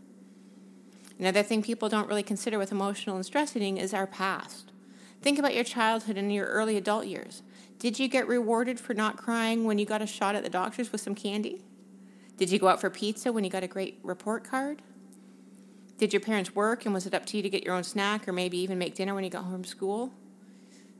Another 1.19 1.43
thing 1.43 1.63
people 1.63 1.89
don't 1.89 2.09
really 2.09 2.23
consider 2.23 2.59
with 2.59 2.73
emotional 2.73 3.17
and 3.17 3.27
stress 3.27 3.57
eating 3.57 3.77
is 3.77 3.95
our 3.95 4.07
past. 4.07 4.73
Think 5.21 5.39
about 5.39 5.55
your 5.55 5.65
childhood 5.65 6.17
and 6.17 6.33
your 6.33 6.47
early 6.47 6.77
adult 6.77 7.07
years. 7.07 7.43
Did 7.79 7.99
you 7.99 8.09
get 8.09 8.27
rewarded 8.27 8.79
for 8.79 8.95
not 8.95 9.17
crying 9.17 9.65
when 9.65 9.79
you 9.79 9.87
got 9.87 10.03
a 10.03 10.07
shot 10.07 10.35
at 10.35 10.43
the 10.43 10.51
doctor's 10.51 10.93
with 10.93 11.01
some 11.01 11.15
candy? 11.15 11.63
Did 12.37 12.51
you 12.51 12.59
go 12.59 12.69
out 12.69 12.81
for 12.81 12.91
pizza 12.91 13.33
when 13.33 13.45
you 13.45 13.51
got 13.51 13.65
a 13.65 13.69
great 13.69 13.99
report 14.03 14.45
card? 14.45 14.83
Did 15.99 16.13
your 16.13 16.21
parents 16.21 16.55
work 16.55 16.85
and 16.85 16.95
was 16.95 17.07
it 17.07 17.15
up 17.15 17.27
to 17.27 17.37
you 17.37 17.43
to 17.43 17.51
get 17.51 17.65
your 17.65 17.75
own 17.75 17.83
snack 17.83 18.29
or 18.29 18.33
maybe 18.33 18.59
even 18.59 18.79
make 18.79 18.95
dinner 18.95 19.15
when 19.15 19.25
you 19.25 19.31
got 19.31 19.43
home 19.43 19.55
from 19.55 19.65
school? 19.65 20.13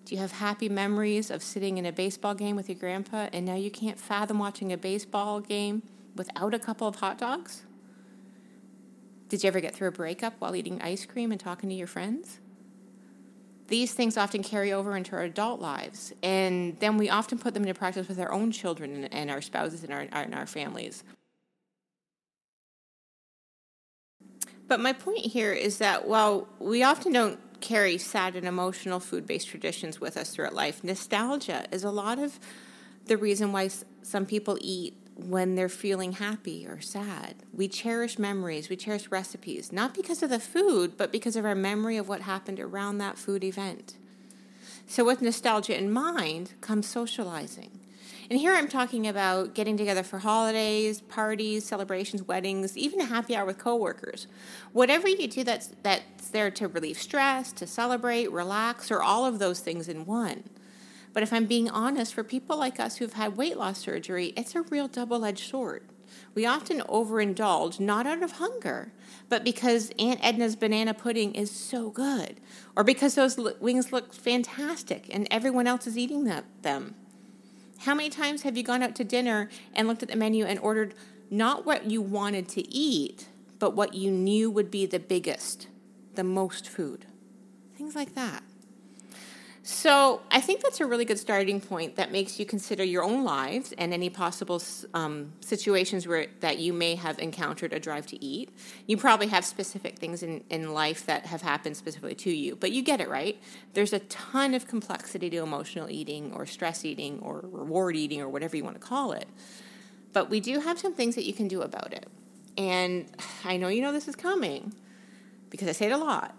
Do 0.09 0.15
you 0.15 0.23
have 0.23 0.33
happy 0.33 0.71
memories 0.71 1.31
of 1.31 1.43
sitting 1.43 1.77
in 1.77 1.85
a 1.85 1.93
baseball 1.93 2.33
game 2.33 2.57
with 2.57 2.71
your 2.71 2.79
grandpa 2.79 3.29
and 3.31 3.45
now 3.45 3.57
you 3.57 3.71
can't 3.71 4.01
fathom 4.01 4.39
watching 4.39 4.73
a 4.73 4.79
baseball 4.79 5.39
game 5.39 5.83
without 6.17 6.55
a 6.55 6.59
couple 6.59 6.89
of 6.89 6.97
hot 6.97 7.19
dogs? 7.19 7.65
Did 9.29 9.45
you 9.45 9.49
ever 9.49 9.61
get 9.61 9.75
through 9.75 9.89
a 9.89 9.93
breakup 9.93 10.33
while 10.39 10.57
eating 10.57 10.81
ice 10.81 11.05
cream 11.05 11.31
and 11.31 11.39
talking 11.39 11.69
to 11.69 11.75
your 11.75 11.87
friends? 11.87 12.41
These 13.67 13.93
things 13.93 14.17
often 14.17 14.43
carry 14.43 14.73
over 14.73 14.97
into 14.97 15.15
our 15.15 15.25
adult 15.25 15.61
lives, 15.61 16.15
and 16.23 16.79
then 16.81 16.97
we 16.97 17.11
often 17.11 17.39
put 17.39 17.53
them 17.53 17.65
into 17.65 17.75
practice 17.75 18.09
with 18.09 18.19
our 18.19 18.33
own 18.33 18.51
children 18.51 19.05
and 19.05 19.31
our 19.31 19.43
spouses 19.43 19.85
and 19.85 19.93
our, 19.93 20.09
and 20.11 20.35
our 20.35 20.47
families. 20.47 21.05
But 24.69 24.81
my 24.81 24.95
point 24.95 25.27
here 25.27 25.53
is 25.53 25.77
that 25.79 26.09
while 26.09 26.49
we 26.59 26.83
often 26.83 27.13
don't 27.13 27.39
carry 27.61 27.99
sad 27.99 28.37
and 28.37 28.47
emotional 28.47 29.01
food 29.01 29.27
based 29.27 29.49
traditions 29.49 30.01
with 30.01 30.17
us 30.17 30.31
throughout 30.31 30.55
life. 30.55 30.83
Nostalgia 30.83 31.67
is 31.73 31.85
a 31.85 31.91
lot 31.91 32.19
of 32.19 32.39
the 33.07 33.17
reason 33.17 33.53
why 33.53 33.71
some 34.03 34.27
people 34.27 34.59
eat 34.61 34.95
when 35.17 35.57
they're 35.57 35.69
feeling 35.69 36.13
happy 36.13 36.67
or 36.67 36.81
sad. 36.81 37.35
We 37.53 37.67
cherish 37.67 38.19
memories, 38.19 38.69
we 38.69 38.77
cherish 38.77 39.11
recipes, 39.11 39.73
not 39.73 39.95
because 39.95 40.23
of 40.23 40.31
the 40.31 40.39
food, 40.39 40.97
but 40.97 41.11
because 41.11 41.35
of 41.35 41.45
our 41.45 41.57
memory 41.57 41.97
of 41.97 42.09
what 42.09 42.23
happened 42.23 42.61
around 42.61 42.99
that 42.99 43.19
food 43.19 43.43
event. 43.43 43.97
So, 44.87 45.05
with 45.05 45.21
nostalgia 45.21 45.77
in 45.77 45.93
mind 45.93 46.53
comes 46.61 46.87
socializing. 46.87 47.78
And 48.31 48.39
here 48.39 48.53
I'm 48.53 48.69
talking 48.69 49.07
about 49.07 49.55
getting 49.55 49.79
together 49.79 50.03
for 50.03 50.19
holidays, 50.19 51.01
parties, 51.01 51.65
celebrations, 51.65 52.23
weddings, 52.23 52.77
even 52.77 53.01
a 53.01 53.07
happy 53.07 53.35
hour 53.35 53.47
with 53.47 53.57
coworkers. 53.57 54.27
Whatever 54.73 55.09
you 55.09 55.29
do 55.29 55.45
that's 55.45 55.71
that's 55.83 56.29
there 56.29 56.51
to 56.51 56.69
relieve 56.69 56.99
stress, 56.99 57.53
to 57.53 57.67
celebrate, 57.67 58.31
relax, 58.31 58.91
or 58.91 59.03
all 59.03 59.25
of 59.25 59.39
those 59.39 59.61
things 59.61 59.89
in 59.89 60.05
one. 60.05 60.45
But 61.15 61.23
if 61.23 61.33
I'm 61.33 61.47
being 61.47 61.71
honest, 61.71 62.13
for 62.13 62.23
people 62.23 62.59
like 62.59 62.79
us 62.79 62.97
who've 62.97 63.15
had 63.15 63.39
weight 63.39 63.57
loss 63.57 63.79
surgery, 63.79 64.35
it's 64.37 64.55
a 64.55 64.61
real 64.63 64.89
double-edged 64.89 65.49
sword. 65.49 65.85
We 66.35 66.45
often 66.45 66.81
overindulge 66.83 67.81
not 67.81 68.07
out 68.07 68.23
of 68.23 68.33
hunger, 68.33 68.93
but 69.31 69.43
because 69.43 69.91
Aunt 69.99 70.21
Edna's 70.23 70.55
banana 70.55 70.93
pudding 70.93 71.35
is 71.35 71.51
so 71.51 71.89
good, 71.89 72.41
or 72.77 72.85
because 72.85 73.15
those 73.15 73.39
wings 73.59 73.91
look 73.91 74.13
fantastic 74.13 75.07
and 75.11 75.27
everyone 75.31 75.67
else 75.67 75.87
is 75.87 75.97
eating 75.97 76.25
them. 76.25 76.95
How 77.83 77.95
many 77.95 78.11
times 78.11 78.43
have 78.43 78.57
you 78.57 78.63
gone 78.63 78.83
out 78.83 78.97
to 78.97 79.05
dinner 79.05 79.49
and 79.73 79.87
looked 79.87 80.03
at 80.03 80.09
the 80.09 80.17
menu 80.17 80.45
and 80.45 80.59
ordered 80.59 80.95
not 81.31 81.65
what 81.65 81.91
you 81.91 82.03
wanted 82.03 82.49
to 82.51 82.69
eat, 82.69 83.29
but 83.59 83.75
what 83.75 83.95
you 83.95 84.11
knew 84.11 84.51
would 84.51 84.71
be 84.71 84.85
the 84.85 84.99
biggest, 84.99 85.69
the 86.15 86.25
most 86.25 86.69
food? 86.69 87.07
Things 87.77 87.95
like 87.95 88.15
that. 88.17 88.43
So 89.71 90.23
I 90.31 90.41
think 90.41 90.63
that's 90.63 90.81
a 90.81 90.87
really 90.87 91.05
good 91.05 91.19
starting 91.19 91.61
point 91.61 91.97
that 91.97 92.11
makes 92.11 92.41
you 92.41 92.47
consider 92.47 92.83
your 92.83 93.05
own 93.05 93.23
lives 93.23 93.75
and 93.77 93.93
any 93.93 94.09
possible 94.09 94.63
um, 94.95 95.35
situations 95.41 96.09
where 96.09 96.29
that 96.41 96.59
you 96.59 96.73
may 96.73 96.95
have 96.95 97.19
encountered 97.19 97.75
a 97.75 97.79
drive 97.79 98.07
to 98.07 98.25
eat. 98.25 98.49
You 98.87 98.97
probably 98.97 99.27
have 99.27 99.45
specific 99.45 99.99
things 99.99 100.23
in, 100.23 100.43
in 100.49 100.73
life 100.73 101.05
that 101.05 101.27
have 101.27 101.43
happened 101.43 101.77
specifically 101.77 102.15
to 102.15 102.31
you, 102.31 102.57
but 102.57 102.73
you 102.73 102.81
get 102.81 103.03
it 103.03 103.11
right. 103.11 103.39
There's 103.75 103.93
a 103.93 103.99
ton 103.99 104.55
of 104.55 104.67
complexity 104.67 105.29
to 105.29 105.37
emotional 105.37 105.91
eating 105.91 106.33
or 106.33 106.47
stress 106.47 106.87
eating 106.87 107.19
or 107.21 107.41
reward 107.43 107.95
eating 107.95 108.23
or 108.23 108.29
whatever 108.31 108.57
you 108.57 108.65
want 108.65 108.81
to 108.81 108.87
call 108.87 109.13
it. 109.13 109.29
But 110.15 110.31
we 110.31 110.41
do 110.41 110.61
have 110.61 110.79
some 110.79 110.95
things 110.95 111.15
that 111.15 111.25
you 111.25 111.35
can 111.35 111.47
do 111.47 111.61
about 111.61 111.93
it. 111.93 112.09
And 112.57 113.05
I 113.45 113.59
know 113.59 113.69
you 113.69 113.83
know 113.83 113.93
this 113.93 114.09
is 114.09 114.17
coming 114.17 114.73
because 115.51 115.69
I 115.69 115.73
say 115.73 115.89
it 115.89 115.93
a 115.93 115.99
lot, 115.99 116.35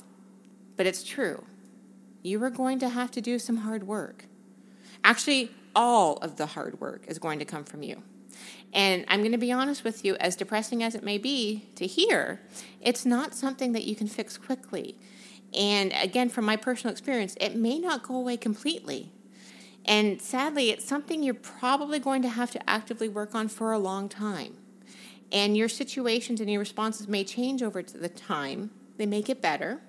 but 0.77 0.87
it's 0.87 1.03
true 1.03 1.43
you 2.21 2.41
are 2.43 2.49
going 2.49 2.79
to 2.79 2.89
have 2.89 3.11
to 3.11 3.21
do 3.21 3.39
some 3.39 3.57
hard 3.57 3.87
work. 3.87 4.25
Actually, 5.03 5.51
all 5.75 6.17
of 6.17 6.37
the 6.37 6.47
hard 6.47 6.79
work 6.81 7.05
is 7.07 7.19
going 7.19 7.39
to 7.39 7.45
come 7.45 7.63
from 7.63 7.83
you. 7.83 8.01
And 8.73 9.05
I'm 9.07 9.19
going 9.19 9.31
to 9.31 9.37
be 9.37 9.51
honest 9.51 9.83
with 9.83 10.05
you, 10.05 10.15
as 10.15 10.35
depressing 10.35 10.83
as 10.83 10.95
it 10.95 11.03
may 11.03 11.17
be 11.17 11.69
to 11.75 11.87
hear, 11.87 12.41
it's 12.81 13.05
not 13.05 13.33
something 13.33 13.73
that 13.73 13.83
you 13.83 13.95
can 13.95 14.07
fix 14.07 14.37
quickly. 14.37 14.97
And 15.53 15.91
again, 15.99 16.29
from 16.29 16.45
my 16.45 16.55
personal 16.55 16.91
experience, 16.91 17.35
it 17.41 17.55
may 17.55 17.79
not 17.79 18.03
go 18.03 18.15
away 18.15 18.37
completely. 18.37 19.11
And 19.85 20.21
sadly, 20.21 20.69
it's 20.69 20.85
something 20.85 21.23
you're 21.23 21.33
probably 21.33 21.99
going 21.99 22.21
to 22.21 22.29
have 22.29 22.51
to 22.51 22.69
actively 22.69 23.09
work 23.09 23.33
on 23.33 23.47
for 23.47 23.71
a 23.71 23.79
long 23.79 24.07
time. 24.07 24.55
And 25.31 25.57
your 25.57 25.69
situations 25.69 26.39
and 26.41 26.49
your 26.49 26.59
responses 26.59 27.07
may 27.07 27.23
change 27.23 27.63
over 27.63 27.81
the 27.81 28.09
time. 28.09 28.71
They 28.97 29.05
may 29.05 29.21
get 29.21 29.41
better, 29.41 29.81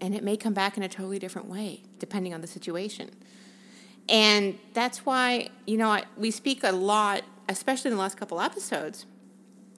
and 0.00 0.14
it 0.14 0.22
may 0.22 0.36
come 0.36 0.54
back 0.54 0.76
in 0.76 0.82
a 0.82 0.88
totally 0.88 1.18
different 1.18 1.48
way 1.48 1.82
depending 1.98 2.34
on 2.34 2.40
the 2.40 2.46
situation. 2.46 3.10
And 4.08 4.58
that's 4.72 5.04
why, 5.04 5.50
you 5.66 5.76
know, 5.76 5.90
I, 5.90 6.04
we 6.16 6.30
speak 6.30 6.64
a 6.64 6.72
lot, 6.72 7.22
especially 7.48 7.90
in 7.90 7.96
the 7.96 8.02
last 8.02 8.16
couple 8.16 8.40
episodes 8.40 9.04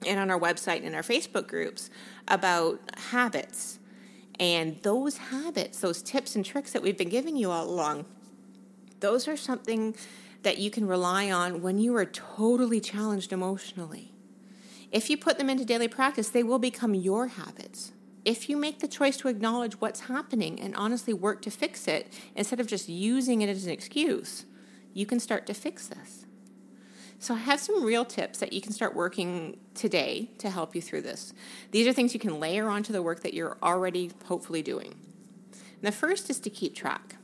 and 0.05 0.19
on 0.19 0.31
our 0.31 0.39
website 0.39 0.77
and 0.77 0.85
in 0.85 0.95
our 0.95 1.01
Facebook 1.01 1.47
groups, 1.47 1.89
about 2.27 2.79
habits. 2.97 3.79
And 4.39 4.81
those 4.83 5.17
habits, 5.17 5.79
those 5.81 6.01
tips 6.01 6.35
and 6.35 6.45
tricks 6.45 6.71
that 6.71 6.81
we've 6.81 6.97
been 6.97 7.09
giving 7.09 7.35
you 7.35 7.51
all 7.51 7.69
along, 7.69 8.05
those 8.99 9.27
are 9.27 9.37
something 9.37 9.95
that 10.43 10.57
you 10.57 10.71
can 10.71 10.87
rely 10.87 11.29
on 11.29 11.61
when 11.61 11.77
you 11.77 11.95
are 11.95 12.05
totally 12.05 12.79
challenged 12.79 13.33
emotionally. 13.33 14.11
If 14.91 15.09
you 15.09 15.17
put 15.17 15.37
them 15.37 15.49
into 15.49 15.65
daily 15.65 15.87
practice, 15.87 16.29
they 16.29 16.43
will 16.43 16.59
become 16.59 16.95
your 16.95 17.27
habits 17.27 17.91
if 18.23 18.49
you 18.49 18.57
make 18.57 18.79
the 18.79 18.87
choice 18.87 19.17
to 19.17 19.27
acknowledge 19.27 19.79
what's 19.81 20.01
happening 20.01 20.59
and 20.59 20.75
honestly 20.75 21.13
work 21.13 21.41
to 21.43 21.51
fix 21.51 21.87
it 21.87 22.11
instead 22.35 22.59
of 22.59 22.67
just 22.67 22.87
using 22.87 23.41
it 23.41 23.49
as 23.49 23.65
an 23.65 23.71
excuse, 23.71 24.45
you 24.93 25.05
can 25.05 25.19
start 25.19 25.47
to 25.47 25.53
fix 25.53 25.87
this. 25.87 26.25
So, 27.19 27.35
I 27.35 27.37
have 27.37 27.59
some 27.59 27.83
real 27.83 28.03
tips 28.03 28.39
that 28.39 28.51
you 28.51 28.61
can 28.61 28.73
start 28.73 28.95
working 28.95 29.59
today 29.75 30.31
to 30.39 30.49
help 30.49 30.73
you 30.75 30.81
through 30.81 31.03
this. 31.03 31.33
These 31.69 31.85
are 31.85 31.93
things 31.93 32.15
you 32.15 32.19
can 32.19 32.39
layer 32.39 32.67
onto 32.67 32.91
the 32.91 33.03
work 33.03 33.21
that 33.21 33.35
you're 33.35 33.57
already 33.61 34.09
hopefully 34.25 34.63
doing. 34.63 34.95
And 35.51 35.83
the 35.83 35.91
first 35.91 36.31
is 36.31 36.39
to 36.39 36.49
keep 36.49 36.75
track. 36.75 37.17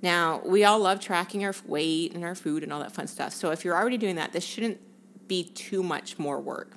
Now, 0.00 0.40
we 0.46 0.64
all 0.64 0.78
love 0.78 1.00
tracking 1.00 1.44
our 1.44 1.54
weight 1.66 2.14
and 2.14 2.24
our 2.24 2.34
food 2.34 2.62
and 2.62 2.72
all 2.72 2.80
that 2.80 2.92
fun 2.92 3.06
stuff. 3.06 3.34
So, 3.34 3.50
if 3.50 3.62
you're 3.62 3.76
already 3.76 3.98
doing 3.98 4.16
that, 4.16 4.32
this 4.32 4.44
shouldn't 4.44 4.80
be 5.28 5.44
too 5.44 5.82
much 5.82 6.18
more 6.18 6.40
work. 6.40 6.76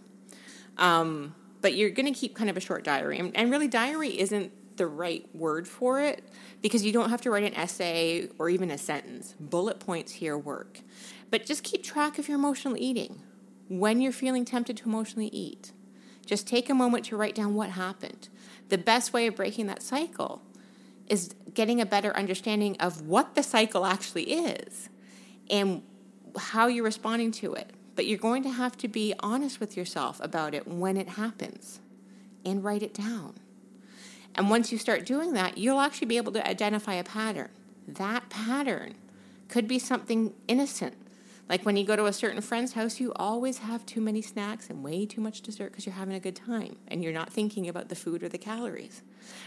Um, 0.77 1.35
but 1.63 1.75
you're 1.75 1.89
going 1.89 2.13
to 2.13 2.19
keep 2.19 2.35
kind 2.35 2.49
of 2.49 2.57
a 2.57 2.59
short 2.59 2.83
diary. 2.83 3.17
And, 3.17 3.35
and 3.35 3.49
really, 3.49 3.69
diary 3.69 4.19
isn't 4.19 4.51
the 4.75 4.85
right 4.85 5.25
word 5.33 5.65
for 5.65 6.01
it 6.01 6.27
because 6.61 6.83
you 6.83 6.91
don't 6.91 7.09
have 7.09 7.21
to 7.21 7.31
write 7.31 7.45
an 7.45 7.53
essay 7.55 8.27
or 8.37 8.49
even 8.49 8.69
a 8.69 8.77
sentence. 8.77 9.33
Bullet 9.39 9.79
points 9.79 10.11
here 10.11 10.37
work. 10.37 10.81
But 11.31 11.45
just 11.45 11.63
keep 11.63 11.81
track 11.81 12.19
of 12.19 12.27
your 12.27 12.37
emotional 12.37 12.75
eating 12.77 13.21
when 13.69 14.01
you're 14.01 14.11
feeling 14.11 14.43
tempted 14.43 14.75
to 14.77 14.85
emotionally 14.89 15.27
eat. 15.27 15.71
Just 16.25 16.47
take 16.47 16.69
a 16.69 16.73
moment 16.73 17.05
to 17.05 17.17
write 17.17 17.33
down 17.33 17.55
what 17.55 17.69
happened. 17.69 18.27
The 18.67 18.77
best 18.77 19.13
way 19.13 19.25
of 19.27 19.37
breaking 19.37 19.67
that 19.67 19.81
cycle 19.81 20.41
is 21.07 21.33
getting 21.53 21.79
a 21.79 21.85
better 21.85 22.13
understanding 22.13 22.75
of 22.81 23.07
what 23.07 23.35
the 23.35 23.43
cycle 23.43 23.85
actually 23.85 24.33
is 24.33 24.89
and 25.49 25.81
how 26.37 26.67
you're 26.67 26.83
responding 26.83 27.31
to 27.31 27.53
it. 27.53 27.71
But 27.95 28.07
you're 28.07 28.17
going 28.17 28.43
to 28.43 28.49
have 28.49 28.77
to 28.77 28.87
be 28.87 29.13
honest 29.19 29.59
with 29.59 29.77
yourself 29.77 30.19
about 30.21 30.53
it 30.53 30.67
when 30.67 30.97
it 30.97 31.09
happens 31.09 31.79
and 32.45 32.63
write 32.63 32.83
it 32.83 32.93
down. 32.93 33.35
And 34.35 34.49
once 34.49 34.71
you 34.71 34.77
start 34.77 35.05
doing 35.05 35.33
that, 35.33 35.57
you'll 35.57 35.79
actually 35.79 36.07
be 36.07 36.17
able 36.17 36.31
to 36.33 36.47
identify 36.47 36.95
a 36.95 37.03
pattern. 37.03 37.49
That 37.87 38.29
pattern 38.29 38.95
could 39.47 39.67
be 39.67 39.77
something 39.77 40.33
innocent. 40.47 40.95
Like 41.49 41.65
when 41.65 41.75
you 41.75 41.85
go 41.85 41.95
to 41.95 42.05
a 42.05 42.13
certain 42.13 42.41
friend's 42.41 42.73
house, 42.73 42.99
you 42.99 43.11
always 43.15 43.59
have 43.59 43.85
too 43.85 43.99
many 43.99 44.21
snacks 44.21 44.69
and 44.69 44.81
way 44.81 45.05
too 45.05 45.19
much 45.19 45.41
dessert 45.41 45.71
because 45.71 45.85
you're 45.85 45.95
having 45.95 46.15
a 46.15 46.19
good 46.19 46.37
time 46.37 46.77
and 46.87 47.03
you're 47.03 47.13
not 47.13 47.31
thinking 47.31 47.67
about 47.67 47.89
the 47.89 47.95
food 47.95 48.23
or 48.23 48.29
the 48.29 48.37
calories. 48.37 49.01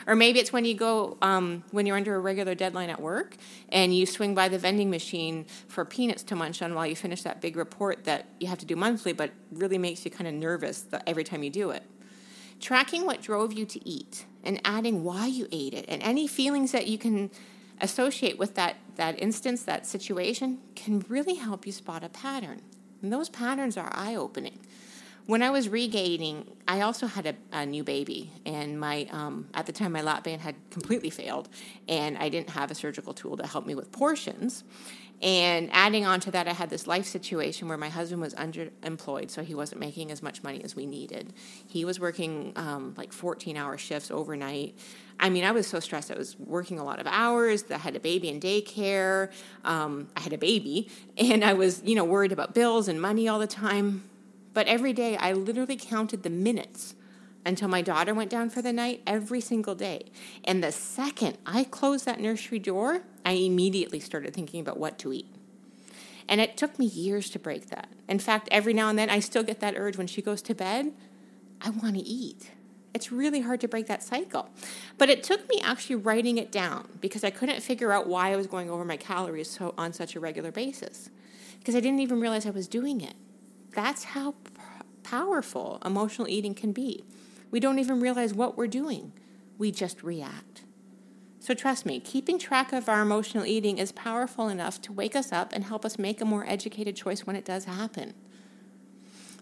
Or 0.07 0.15
maybe 0.15 0.39
it's 0.39 0.53
when 0.53 0.67
you 0.67 0.75
go, 0.75 1.17
um, 1.23 1.65
when 1.71 1.87
you're 1.87 1.97
under 1.97 2.15
a 2.15 2.21
regular 2.21 2.55
deadline 2.55 2.91
at 2.91 3.01
work 3.01 3.37
and 3.71 3.97
you 3.97 4.05
swing 4.05 4.35
by 4.35 4.49
the 4.49 4.59
vending 4.59 4.91
machine 4.91 5.47
for 5.69 5.85
peanuts 5.87 6.23
to 6.25 6.37
munch 6.37 6.61
on 6.61 6.75
while 6.75 6.87
you 6.87 6.97
finish 6.97 7.23
that 7.23 7.41
big 7.41 7.57
report 7.57 8.05
that 8.05 8.27
you 8.41 8.47
have 8.47 8.59
to 8.59 8.67
do 8.67 8.77
monthly, 8.77 9.15
but 9.15 9.31
really 9.51 9.79
makes 9.79 10.05
you 10.05 10.11
kind 10.11 10.29
of 10.29 10.35
nervous 10.35 10.85
every 11.07 11.25
time 11.25 11.43
you 11.43 11.51
do 11.51 11.71
it. 11.71 11.83
Tracking 12.61 13.07
what 13.07 13.23
drove 13.23 13.53
you 13.53 13.65
to 13.65 13.89
eat 13.89 14.27
and 14.45 14.61
adding 14.65 15.03
why 15.03 15.27
you 15.27 15.49
ate 15.51 15.75
it 15.75 15.87
and 15.89 16.03
any 16.03 16.27
feelings 16.27 16.73
that 16.73 16.87
you 16.87 16.99
can 16.99 17.31
associate 17.81 18.39
with 18.39 18.55
that, 18.55 18.77
that 18.97 19.21
instance, 19.21 19.63
that 19.63 19.87
situation, 19.87 20.59
can 20.75 21.05
really 21.09 21.35
help 21.35 21.67
you 21.67 21.73
spot 21.73 22.05
a 22.05 22.09
pattern. 22.09 22.61
And 23.03 23.13
those 23.13 23.29
patterns 23.29 23.77
are 23.77 23.91
eye 23.95 24.15
opening. 24.15 24.59
When 25.27 25.43
I 25.43 25.51
was 25.51 25.69
regaining, 25.69 26.57
I 26.69 26.83
also 26.83 27.09
had 27.09 27.27
a, 27.27 27.35
a 27.51 27.67
new 27.67 27.83
baby, 27.83 28.31
and 28.45 28.79
my 28.79 29.09
um, 29.11 29.49
at 29.55 29.67
the 29.67 29.73
time 29.73 29.91
my 29.91 30.01
lap 30.01 30.23
band 30.23 30.41
had 30.41 30.55
completely 30.71 31.11
failed, 31.11 31.49
and 31.89 32.17
I 32.17 32.29
didn't 32.29 32.51
have 32.51 32.71
a 32.71 32.77
surgical 32.77 33.13
tool 33.13 33.37
to 33.37 33.47
help 33.47 33.67
me 33.67 33.75
with 33.75 33.91
portions. 33.91 34.63
And 35.23 35.71
adding 35.73 36.05
on 36.05 36.21
to 36.21 36.31
that, 36.33 36.47
I 36.47 36.53
had 36.53 36.71
this 36.71 36.87
life 36.87 37.07
situation 37.07 37.69
where 37.69 37.79
my 37.79 37.89
husband 37.89 38.21
was 38.21 38.35
underemployed, 38.35 39.31
so 39.31 39.43
he 39.43 39.55
wasn't 39.55 39.81
making 39.81 40.13
as 40.13 40.23
much 40.23 40.43
money 40.43 40.63
as 40.63 40.77
we 40.77 40.87
needed. 40.87 41.33
He 41.67 41.85
was 41.85 41.99
working 41.99 42.53
um, 42.55 42.95
like 42.97 43.13
14 43.13 43.57
hour 43.57 43.79
shifts 43.79 44.11
overnight. 44.11 44.79
I 45.19 45.31
mean, 45.31 45.45
I 45.45 45.51
was 45.53 45.67
so 45.67 45.81
stressed. 45.81 46.11
I 46.11 46.17
was 46.17 46.39
working 46.39 46.79
a 46.79 46.85
lot 46.85 47.01
of 47.01 47.07
hours. 47.07 47.65
I 47.71 47.79
had 47.79 47.97
a 47.97 48.01
baby 48.01 48.29
in 48.29 48.39
daycare. 48.39 49.31
Um, 49.65 50.09
I 50.17 50.21
had 50.21 50.33
a 50.33 50.39
baby, 50.39 50.91
and 51.17 51.45
I 51.45 51.55
was, 51.55 51.83
you 51.85 51.95
know, 51.95 52.05
worried 52.05 52.33
about 52.33 52.55
bills 52.55 52.87
and 52.89 53.01
money 53.01 53.27
all 53.29 53.39
the 53.39 53.47
time. 53.47 54.05
But 54.53 54.67
every 54.67 54.93
day, 54.93 55.17
I 55.17 55.33
literally 55.33 55.77
counted 55.77 56.23
the 56.23 56.31
minutes 56.31 56.95
until 57.47 57.69
my 57.69 57.81
daughter 57.81 58.13
went 58.13 58.31
down 58.31 58.51
for 58.51 58.61
the 58.61 58.73
night 58.73 59.03
every 59.07 59.41
single 59.41 59.75
day. 59.75 60.07
And 60.45 60.63
the 60.63 60.73
second 60.73 61.39
I 61.47 61.65
closed 61.65 62.05
that 62.05 62.21
nursery 62.21 62.59
door, 62.59 63.03
I 63.25 63.33
immediately 63.33 64.01
started 64.01 64.35
thinking 64.35 64.61
about 64.61 64.79
what 64.79 64.99
to 65.01 65.13
eat. 65.13 65.29
And 66.29 66.41
it 66.41 66.57
took 66.57 66.79
me 66.79 66.87
years 66.87 67.31
to 67.31 67.39
break 67.39 67.69
that. 67.69 67.89
In 68.09 68.19
fact, 68.19 68.49
every 68.51 68.73
now 68.75 68.89
and 68.89 68.99
then 68.99 69.09
I 69.09 69.21
still 69.21 69.45
get 69.45 69.61
that 69.61 69.75
urge 69.77 69.97
when 69.97 70.09
she 70.09 70.23
goes 70.23 70.43
to 70.43 70.55
bed, 70.55 70.93
I 71.61 71.71
want 71.71 71.95
to 71.95 72.03
eat. 72.03 72.51
It's 72.97 73.13
really 73.13 73.43
hard 73.43 73.61
to 73.61 73.69
break 73.69 73.89
that 73.89 74.03
cycle. 74.03 74.49
But 74.97 75.11
it 75.11 75.23
took 75.23 75.47
me 75.51 75.61
actually 75.63 75.97
writing 75.97 76.39
it 76.39 76.51
down 76.51 76.89
because 77.03 77.25
I 77.25 77.29
couldn't 77.29 77.61
figure 77.61 77.93
out 77.93 78.07
why 78.07 78.33
I 78.33 78.37
was 78.37 78.47
going 78.47 78.71
over 78.71 78.87
my 78.87 78.97
calories 78.97 79.51
so, 79.51 79.75
on 79.77 79.93
such 79.93 80.17
a 80.17 80.21
regular 80.21 80.51
basis. 80.51 81.11
Because 81.59 81.77
I 81.77 81.81
didn't 81.81 82.01
even 82.01 82.21
realize 82.21 82.47
I 82.47 82.51
was 82.51 82.67
doing 82.67 83.03
it. 83.03 83.13
That's 83.73 84.05
how 84.05 84.31
p- 84.31 84.51
powerful 85.03 85.79
emotional 85.85 86.27
eating 86.27 86.55
can 86.55 86.73
be. 86.73 87.05
We 87.51 87.61
don't 87.61 87.79
even 87.79 88.01
realize 88.01 88.33
what 88.33 88.57
we're 88.57 88.67
doing, 88.67 89.13
we 89.59 89.71
just 89.71 90.03
react. 90.03 90.63
So, 91.39 91.53
trust 91.53 91.85
me, 91.85 92.01
keeping 92.01 92.39
track 92.39 92.73
of 92.73 92.89
our 92.89 93.03
emotional 93.03 93.45
eating 93.45 93.77
is 93.77 93.93
powerful 93.93 94.49
enough 94.49 94.81
to 94.81 94.93
wake 94.95 95.15
us 95.15 95.33
up 95.33 95.53
and 95.53 95.65
help 95.65 95.85
us 95.85 95.99
make 95.99 96.23
a 96.23 96.25
more 96.25 96.47
educated 96.49 96.97
choice 96.97 97.27
when 97.27 97.37
it 97.37 97.45
does 97.45 97.67
happen. 97.67 98.15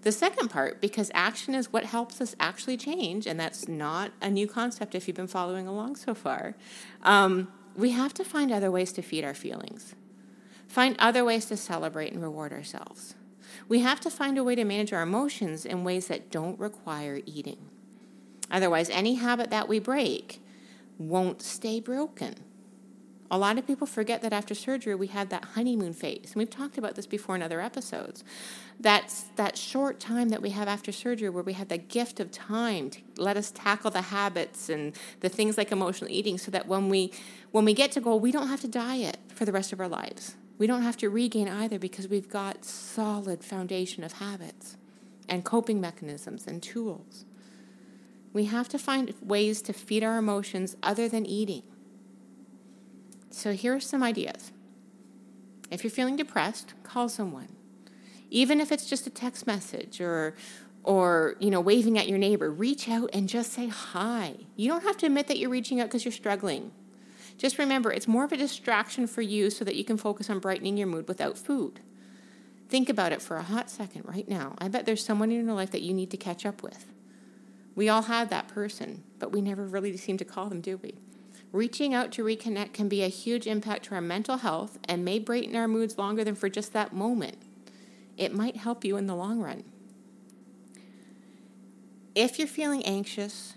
The 0.04 0.12
second 0.12 0.50
part, 0.50 0.82
because 0.82 1.10
action 1.14 1.54
is 1.54 1.72
what 1.72 1.84
helps 1.84 2.20
us 2.20 2.36
actually 2.38 2.76
change, 2.76 3.26
and 3.26 3.40
that's 3.40 3.66
not 3.66 4.12
a 4.20 4.28
new 4.28 4.46
concept 4.46 4.94
if 4.94 5.08
you've 5.08 5.16
been 5.16 5.26
following 5.26 5.66
along 5.66 5.96
so 5.96 6.14
far, 6.14 6.54
um, 7.02 7.50
we 7.74 7.92
have 7.92 8.12
to 8.14 8.24
find 8.24 8.52
other 8.52 8.70
ways 8.70 8.92
to 8.92 9.02
feed 9.02 9.24
our 9.24 9.32
feelings, 9.32 9.94
find 10.68 10.94
other 10.98 11.24
ways 11.24 11.46
to 11.46 11.56
celebrate 11.56 12.12
and 12.12 12.20
reward 12.20 12.52
ourselves. 12.52 13.14
We 13.66 13.80
have 13.80 13.98
to 14.00 14.10
find 14.10 14.36
a 14.36 14.44
way 14.44 14.54
to 14.54 14.64
manage 14.64 14.92
our 14.92 15.02
emotions 15.02 15.64
in 15.64 15.84
ways 15.84 16.08
that 16.08 16.30
don't 16.30 16.60
require 16.60 17.22
eating. 17.24 17.70
Otherwise, 18.50 18.90
any 18.90 19.14
habit 19.14 19.48
that 19.48 19.68
we 19.68 19.78
break 19.78 20.42
won't 20.98 21.40
stay 21.40 21.80
broken. 21.80 22.34
A 23.30 23.38
lot 23.38 23.58
of 23.58 23.66
people 23.66 23.86
forget 23.86 24.22
that 24.22 24.32
after 24.32 24.54
surgery 24.54 24.94
we 24.94 25.06
have 25.08 25.30
that 25.30 25.44
honeymoon 25.44 25.92
phase. 25.92 26.30
And 26.32 26.36
we've 26.36 26.50
talked 26.50 26.78
about 26.78 26.94
this 26.94 27.06
before 27.06 27.34
in 27.34 27.42
other 27.42 27.60
episodes. 27.60 28.22
That's 28.78 29.22
that 29.36 29.56
short 29.56 29.98
time 29.98 30.28
that 30.28 30.42
we 30.42 30.50
have 30.50 30.68
after 30.68 30.92
surgery 30.92 31.28
where 31.30 31.42
we 31.42 31.54
have 31.54 31.68
the 31.68 31.78
gift 31.78 32.20
of 32.20 32.30
time 32.30 32.90
to 32.90 33.00
let 33.16 33.36
us 33.36 33.50
tackle 33.50 33.90
the 33.90 34.02
habits 34.02 34.68
and 34.68 34.94
the 35.20 35.28
things 35.28 35.56
like 35.56 35.72
emotional 35.72 36.10
eating 36.10 36.38
so 36.38 36.50
that 36.50 36.66
when 36.66 36.88
we 36.88 37.12
when 37.50 37.64
we 37.64 37.72
get 37.72 37.92
to 37.92 38.00
goal, 38.00 38.20
we 38.20 38.32
don't 38.32 38.48
have 38.48 38.60
to 38.60 38.68
diet 38.68 39.18
for 39.28 39.44
the 39.44 39.52
rest 39.52 39.72
of 39.72 39.80
our 39.80 39.88
lives. 39.88 40.36
We 40.58 40.66
don't 40.66 40.82
have 40.82 40.96
to 40.98 41.08
regain 41.08 41.48
either 41.48 41.78
because 41.78 42.08
we've 42.08 42.28
got 42.28 42.64
solid 42.64 43.42
foundation 43.42 44.04
of 44.04 44.14
habits 44.14 44.76
and 45.28 45.44
coping 45.44 45.80
mechanisms 45.80 46.46
and 46.46 46.62
tools. 46.62 47.24
We 48.32 48.46
have 48.46 48.68
to 48.70 48.78
find 48.78 49.14
ways 49.22 49.62
to 49.62 49.72
feed 49.72 50.02
our 50.02 50.18
emotions 50.18 50.76
other 50.82 51.08
than 51.08 51.24
eating. 51.24 51.62
So 53.34 53.52
here 53.52 53.74
are 53.74 53.80
some 53.80 54.02
ideas. 54.02 54.52
If 55.70 55.82
you're 55.82 55.90
feeling 55.90 56.14
depressed, 56.14 56.74
call 56.84 57.08
someone. 57.08 57.48
Even 58.30 58.60
if 58.60 58.70
it's 58.70 58.88
just 58.88 59.06
a 59.08 59.10
text 59.10 59.46
message 59.46 60.00
or 60.00 60.34
or 60.84 61.34
you 61.40 61.50
know 61.50 61.60
waving 61.60 61.98
at 61.98 62.08
your 62.08 62.18
neighbor, 62.18 62.50
reach 62.50 62.88
out 62.88 63.10
and 63.12 63.28
just 63.28 63.52
say 63.52 63.66
hi. 63.66 64.34
You 64.54 64.68
don't 64.68 64.84
have 64.84 64.96
to 64.98 65.06
admit 65.06 65.26
that 65.26 65.38
you're 65.38 65.50
reaching 65.50 65.80
out 65.80 65.88
because 65.88 66.04
you're 66.04 66.12
struggling. 66.12 66.70
Just 67.36 67.58
remember, 67.58 67.92
it's 67.92 68.06
more 68.06 68.24
of 68.24 68.30
a 68.30 68.36
distraction 68.36 69.08
for 69.08 69.20
you 69.20 69.50
so 69.50 69.64
that 69.64 69.74
you 69.74 69.84
can 69.84 69.96
focus 69.96 70.30
on 70.30 70.38
brightening 70.38 70.76
your 70.76 70.86
mood 70.86 71.08
without 71.08 71.36
food. 71.36 71.80
Think 72.68 72.88
about 72.88 73.10
it 73.10 73.20
for 73.20 73.36
a 73.36 73.42
hot 73.42 73.68
second 73.68 74.04
right 74.04 74.28
now. 74.28 74.54
I 74.58 74.68
bet 74.68 74.86
there's 74.86 75.04
someone 75.04 75.32
in 75.32 75.44
your 75.44 75.54
life 75.54 75.72
that 75.72 75.82
you 75.82 75.92
need 75.92 76.12
to 76.12 76.16
catch 76.16 76.46
up 76.46 76.62
with. 76.62 76.86
We 77.74 77.88
all 77.88 78.02
have 78.02 78.30
that 78.30 78.46
person, 78.46 79.02
but 79.18 79.32
we 79.32 79.40
never 79.40 79.66
really 79.66 79.96
seem 79.96 80.18
to 80.18 80.24
call 80.24 80.48
them, 80.48 80.60
do 80.60 80.76
we? 80.76 80.94
Reaching 81.54 81.94
out 81.94 82.10
to 82.10 82.24
reconnect 82.24 82.72
can 82.72 82.88
be 82.88 83.04
a 83.04 83.08
huge 83.08 83.46
impact 83.46 83.84
to 83.84 83.94
our 83.94 84.00
mental 84.00 84.38
health 84.38 84.76
and 84.88 85.04
may 85.04 85.20
brighten 85.20 85.54
our 85.54 85.68
moods 85.68 85.96
longer 85.96 86.24
than 86.24 86.34
for 86.34 86.48
just 86.48 86.72
that 86.72 86.92
moment. 86.92 87.36
It 88.16 88.34
might 88.34 88.56
help 88.56 88.84
you 88.84 88.96
in 88.96 89.06
the 89.06 89.14
long 89.14 89.40
run. 89.40 89.62
If 92.12 92.40
you're 92.40 92.48
feeling 92.48 92.84
anxious 92.84 93.54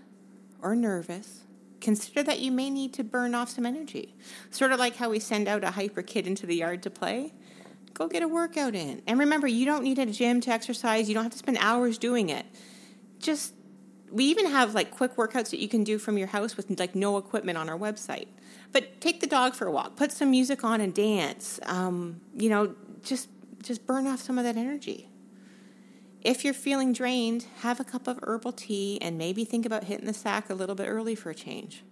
or 0.61 0.75
nervous, 0.75 1.41
consider 1.81 2.21
that 2.21 2.39
you 2.39 2.51
may 2.51 2.69
need 2.69 2.93
to 2.93 3.03
burn 3.03 3.33
off 3.33 3.49
some 3.49 3.65
energy. 3.65 4.13
Sort 4.51 4.71
of 4.71 4.77
like 4.77 4.97
how 4.97 5.09
we 5.09 5.17
send 5.17 5.47
out 5.47 5.63
a 5.63 5.71
hyper 5.71 6.03
kid 6.03 6.27
into 6.27 6.45
the 6.45 6.57
yard 6.57 6.83
to 6.83 6.91
play. 6.91 7.33
Go 7.95 8.07
get 8.07 8.21
a 8.21 8.27
workout 8.27 8.75
in. 8.75 9.01
And 9.07 9.17
remember, 9.17 9.47
you 9.47 9.65
don't 9.65 9.83
need 9.83 9.97
a 9.97 10.05
gym 10.05 10.39
to 10.41 10.51
exercise, 10.51 11.09
you 11.09 11.15
don't 11.15 11.23
have 11.23 11.31
to 11.31 11.39
spend 11.39 11.57
hours 11.59 11.97
doing 11.97 12.29
it. 12.29 12.45
Just 13.17 13.55
we 14.11 14.25
even 14.25 14.47
have 14.47 14.73
like 14.73 14.91
quick 14.91 15.15
workouts 15.15 15.49
that 15.51 15.59
you 15.59 15.67
can 15.67 15.83
do 15.83 15.97
from 15.97 16.17
your 16.17 16.27
house 16.27 16.55
with 16.55 16.79
like 16.79 16.95
no 16.95 17.17
equipment 17.17 17.57
on 17.57 17.69
our 17.69 17.77
website. 17.77 18.27
But 18.71 18.99
take 19.01 19.19
the 19.19 19.27
dog 19.27 19.53
for 19.53 19.67
a 19.67 19.71
walk, 19.71 19.95
put 19.95 20.11
some 20.11 20.31
music 20.31 20.63
on 20.63 20.81
and 20.81 20.93
dance. 20.93 21.59
Um, 21.65 22.21
you 22.35 22.49
know, 22.49 22.75
just 23.03 23.29
just 23.61 23.85
burn 23.85 24.07
off 24.07 24.21
some 24.21 24.37
of 24.37 24.43
that 24.43 24.55
energy. 24.55 25.09
If 26.21 26.43
you're 26.43 26.53
feeling 26.53 26.93
drained, 26.93 27.45
have 27.59 27.79
a 27.79 27.83
cup 27.83 28.07
of 28.07 28.19
herbal 28.23 28.53
tea 28.53 28.97
and 29.01 29.17
maybe 29.17 29.45
think 29.45 29.65
about 29.65 29.85
hitting 29.85 30.05
the 30.05 30.13
sack 30.13 30.49
a 30.49 30.53
little 30.53 30.75
bit 30.75 30.87
early 30.87 31.15
for 31.15 31.29
a 31.29 31.35
change. 31.35 31.83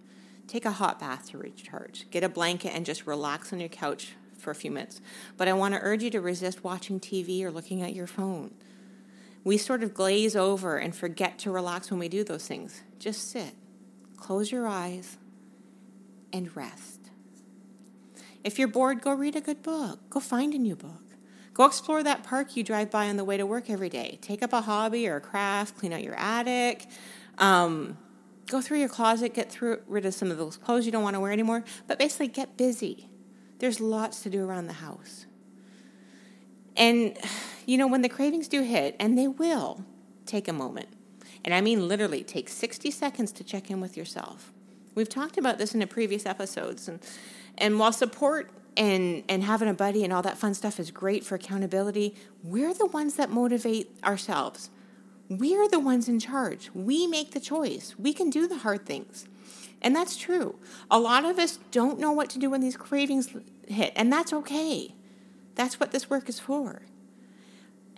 Take 0.48 0.66
a 0.66 0.72
hot 0.72 1.00
bath 1.00 1.30
to 1.32 1.38
recharge. 1.38 2.10
Get 2.12 2.24
a 2.24 2.30
blanket 2.30 2.70
and 2.76 2.86
just 2.86 3.08
relax 3.08 3.54
on 3.54 3.60
your 3.60 3.70
couch 3.70 4.14
for 4.38 4.52
a 4.52 4.56
few 4.56 4.72
minutes. 4.72 5.02
But 5.38 5.48
I 5.48 5.54
want 5.54 5.74
to 5.74 5.80
urge 5.82 6.04
you 6.04 6.10
to 6.12 6.22
resist 6.22 6.64
watching 6.64 7.00
TV 7.00 7.42
or 7.44 7.52
looking 7.52 7.82
at 7.82 7.96
your 7.96 8.08
phone 8.08 8.54
we 9.46 9.58
sort 9.58 9.84
of 9.84 9.94
glaze 9.94 10.36
over 10.36 10.78
and 10.78 10.94
forget 10.94 11.40
to 11.40 11.52
relax 11.52 11.90
when 11.90 12.00
we 12.00 12.10
do 12.10 12.24
those 12.24 12.46
things. 12.46 12.82
Just 13.00 13.32
sit, 13.32 13.54
close 14.18 14.52
your 14.52 14.68
eyes, 14.68 15.18
and 16.34 16.54
rest. 16.58 17.00
If 18.44 18.60
you're 18.60 18.68
bored, 18.68 19.02
go 19.02 19.14
read 19.14 19.36
a 19.36 19.42
good 19.42 19.62
book. 19.62 20.00
Go 20.10 20.20
find 20.20 20.54
a 20.54 20.58
new 20.58 20.76
book. 20.76 21.02
Go 21.54 21.66
explore 21.66 22.04
that 22.04 22.24
park 22.24 22.58
you 22.58 22.64
drive 22.64 22.92
by 22.92 23.08
on 23.08 23.18
the 23.18 23.24
way 23.24 23.38
to 23.38 23.46
work 23.46 23.70
every 23.70 23.88
day. 23.88 24.18
Take 24.22 24.44
up 24.44 24.52
a 24.52 24.62
hobby 24.62 25.08
or 25.08 25.18
a 25.18 25.22
craft, 25.22 25.78
clean 25.78 25.94
out 25.94 26.04
your 26.04 26.16
attic. 26.16 26.88
Um, 27.38 27.98
go 28.48 28.62
through 28.62 28.80
your 28.80 28.90
closet, 28.90 29.34
get 29.34 29.52
through, 29.52 29.80
rid 29.88 30.06
of 30.06 30.14
some 30.14 30.32
of 30.32 30.38
those 30.38 30.58
clothes 30.58 30.86
you 30.86 30.92
don't 30.92 31.04
want 31.04 31.14
to 31.14 31.20
wear 31.20 31.32
anymore. 31.32 31.64
But 31.88 32.00
basically, 32.00 32.28
get 32.28 32.58
busy. 32.58 33.10
There's 33.60 33.80
lots 33.80 34.24
to 34.24 34.30
do 34.30 34.44
around 34.44 34.68
the 34.68 34.74
house. 34.74 35.28
And, 36.76 37.18
you 37.66 37.78
know, 37.78 37.88
when 37.88 38.02
the 38.02 38.10
cravings 38.10 38.48
do 38.48 38.62
hit, 38.62 38.96
and 39.00 39.18
they 39.18 39.28
will, 39.28 39.84
take 40.26 40.48
a 40.48 40.54
moment. 40.54 40.90
And 41.44 41.54
I 41.54 41.62
mean 41.62 41.88
literally, 41.88 42.24
take 42.24 42.50
60 42.50 42.92
seconds 42.92 43.32
to 43.34 43.44
check 43.44 43.70
in 43.70 43.80
with 43.80 43.96
yourself. 43.96 44.52
We've 44.96 45.10
talked 45.10 45.38
about 45.38 45.58
this 45.58 45.74
in 45.74 45.80
the 45.80 45.88
previous 45.88 46.26
episodes. 46.26 46.88
And, 46.88 47.00
and 47.58 47.78
while 47.80 47.92
support 47.92 48.52
and, 48.78 49.24
and 49.30 49.44
having 49.44 49.70
a 49.70 49.74
buddy 49.74 50.04
and 50.04 50.12
all 50.12 50.22
that 50.22 50.38
fun 50.38 50.54
stuff 50.54 50.80
is 50.80 50.90
great 50.90 51.24
for 51.24 51.36
accountability, 51.36 52.16
we're 52.44 52.74
the 52.74 52.88
ones 52.88 53.16
that 53.16 53.30
motivate 53.30 53.96
ourselves. 54.04 54.70
We're 55.30 55.68
the 55.68 55.80
ones 55.80 56.08
in 56.08 56.20
charge. 56.20 56.70
We 56.74 57.08
make 57.08 57.32
the 57.32 57.40
choice. 57.40 57.96
We 57.98 58.14
can 58.14 58.30
do 58.30 58.48
the 58.48 58.60
hard 58.60 58.86
things. 58.86 59.28
And 59.82 59.96
that's 59.96 60.18
true. 60.18 60.56
A 60.90 61.00
lot 61.00 61.26
of 61.26 61.38
us 61.38 61.60
don't 61.72 62.00
know 62.00 62.12
what 62.12 62.30
to 62.32 62.40
do 62.40 62.50
when 62.50 62.62
these 62.62 62.78
cravings 62.78 63.36
hit, 63.68 63.94
and 63.96 64.12
that's 64.12 64.34
okay. 64.34 64.96
That's 65.56 65.80
what 65.80 65.92
this 65.92 66.10
work 66.10 66.30
is 66.30 66.40
for. 66.40 66.82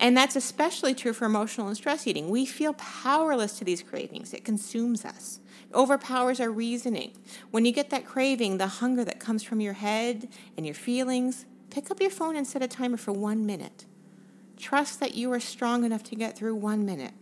And 0.00 0.16
that's 0.16 0.36
especially 0.36 0.94
true 0.94 1.12
for 1.12 1.24
emotional 1.24 1.66
and 1.66 1.76
stress 1.76 2.06
eating. 2.06 2.30
We 2.30 2.46
feel 2.46 2.74
powerless 2.74 3.58
to 3.58 3.64
these 3.64 3.82
cravings, 3.82 4.32
it 4.32 4.44
consumes 4.44 5.04
us, 5.04 5.40
it 5.68 5.74
overpowers 5.74 6.40
our 6.40 6.50
reasoning. 6.50 7.12
When 7.50 7.64
you 7.64 7.72
get 7.72 7.90
that 7.90 8.06
craving, 8.06 8.58
the 8.58 8.66
hunger 8.66 9.04
that 9.04 9.18
comes 9.18 9.42
from 9.42 9.60
your 9.60 9.72
head 9.74 10.28
and 10.56 10.64
your 10.64 10.74
feelings, 10.74 11.46
pick 11.70 11.90
up 11.90 12.00
your 12.00 12.10
phone 12.10 12.36
and 12.36 12.46
set 12.46 12.62
a 12.62 12.68
timer 12.68 12.96
for 12.96 13.12
one 13.12 13.44
minute. 13.44 13.86
Trust 14.56 15.00
that 15.00 15.14
you 15.14 15.32
are 15.32 15.40
strong 15.40 15.84
enough 15.84 16.02
to 16.04 16.16
get 16.16 16.36
through 16.36 16.54
one 16.54 16.84
minute. 16.84 17.12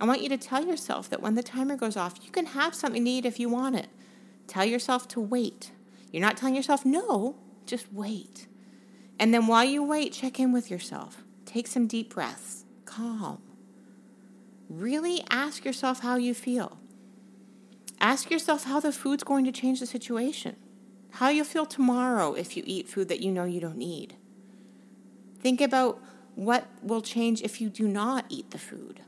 I 0.00 0.06
want 0.06 0.22
you 0.22 0.28
to 0.30 0.38
tell 0.38 0.64
yourself 0.64 1.08
that 1.10 1.22
when 1.22 1.34
the 1.34 1.42
timer 1.42 1.76
goes 1.76 1.96
off, 1.96 2.14
you 2.22 2.30
can 2.30 2.46
have 2.46 2.74
something 2.74 3.04
to 3.04 3.10
eat 3.10 3.24
if 3.24 3.38
you 3.38 3.48
want 3.48 3.76
it. 3.76 3.88
Tell 4.46 4.64
yourself 4.64 5.08
to 5.08 5.20
wait. 5.20 5.70
You're 6.12 6.22
not 6.22 6.36
telling 6.36 6.54
yourself 6.54 6.84
no, 6.84 7.36
just 7.66 7.92
wait. 7.92 8.46
And 9.18 9.32
then 9.32 9.46
while 9.46 9.64
you 9.64 9.82
wait, 9.82 10.12
check 10.12 10.38
in 10.40 10.52
with 10.52 10.70
yourself. 10.70 11.22
Take 11.54 11.68
some 11.68 11.86
deep 11.86 12.12
breaths. 12.12 12.64
Calm. 12.84 13.40
Really 14.68 15.22
ask 15.30 15.64
yourself 15.64 16.00
how 16.00 16.16
you 16.16 16.34
feel. 16.34 16.80
Ask 18.00 18.28
yourself 18.28 18.64
how 18.64 18.80
the 18.80 18.90
food's 18.90 19.22
going 19.22 19.44
to 19.44 19.52
change 19.52 19.78
the 19.78 19.86
situation. 19.86 20.56
How 21.12 21.28
you'll 21.28 21.44
feel 21.44 21.64
tomorrow 21.64 22.32
if 22.32 22.56
you 22.56 22.64
eat 22.66 22.88
food 22.88 23.06
that 23.06 23.20
you 23.20 23.30
know 23.30 23.44
you 23.44 23.60
don't 23.60 23.76
need. 23.76 24.16
Think 25.38 25.60
about 25.60 26.02
what 26.34 26.66
will 26.82 27.00
change 27.00 27.40
if 27.40 27.60
you 27.60 27.68
do 27.68 27.86
not 27.86 28.24
eat 28.28 28.50
the 28.50 28.58
food. 28.58 29.02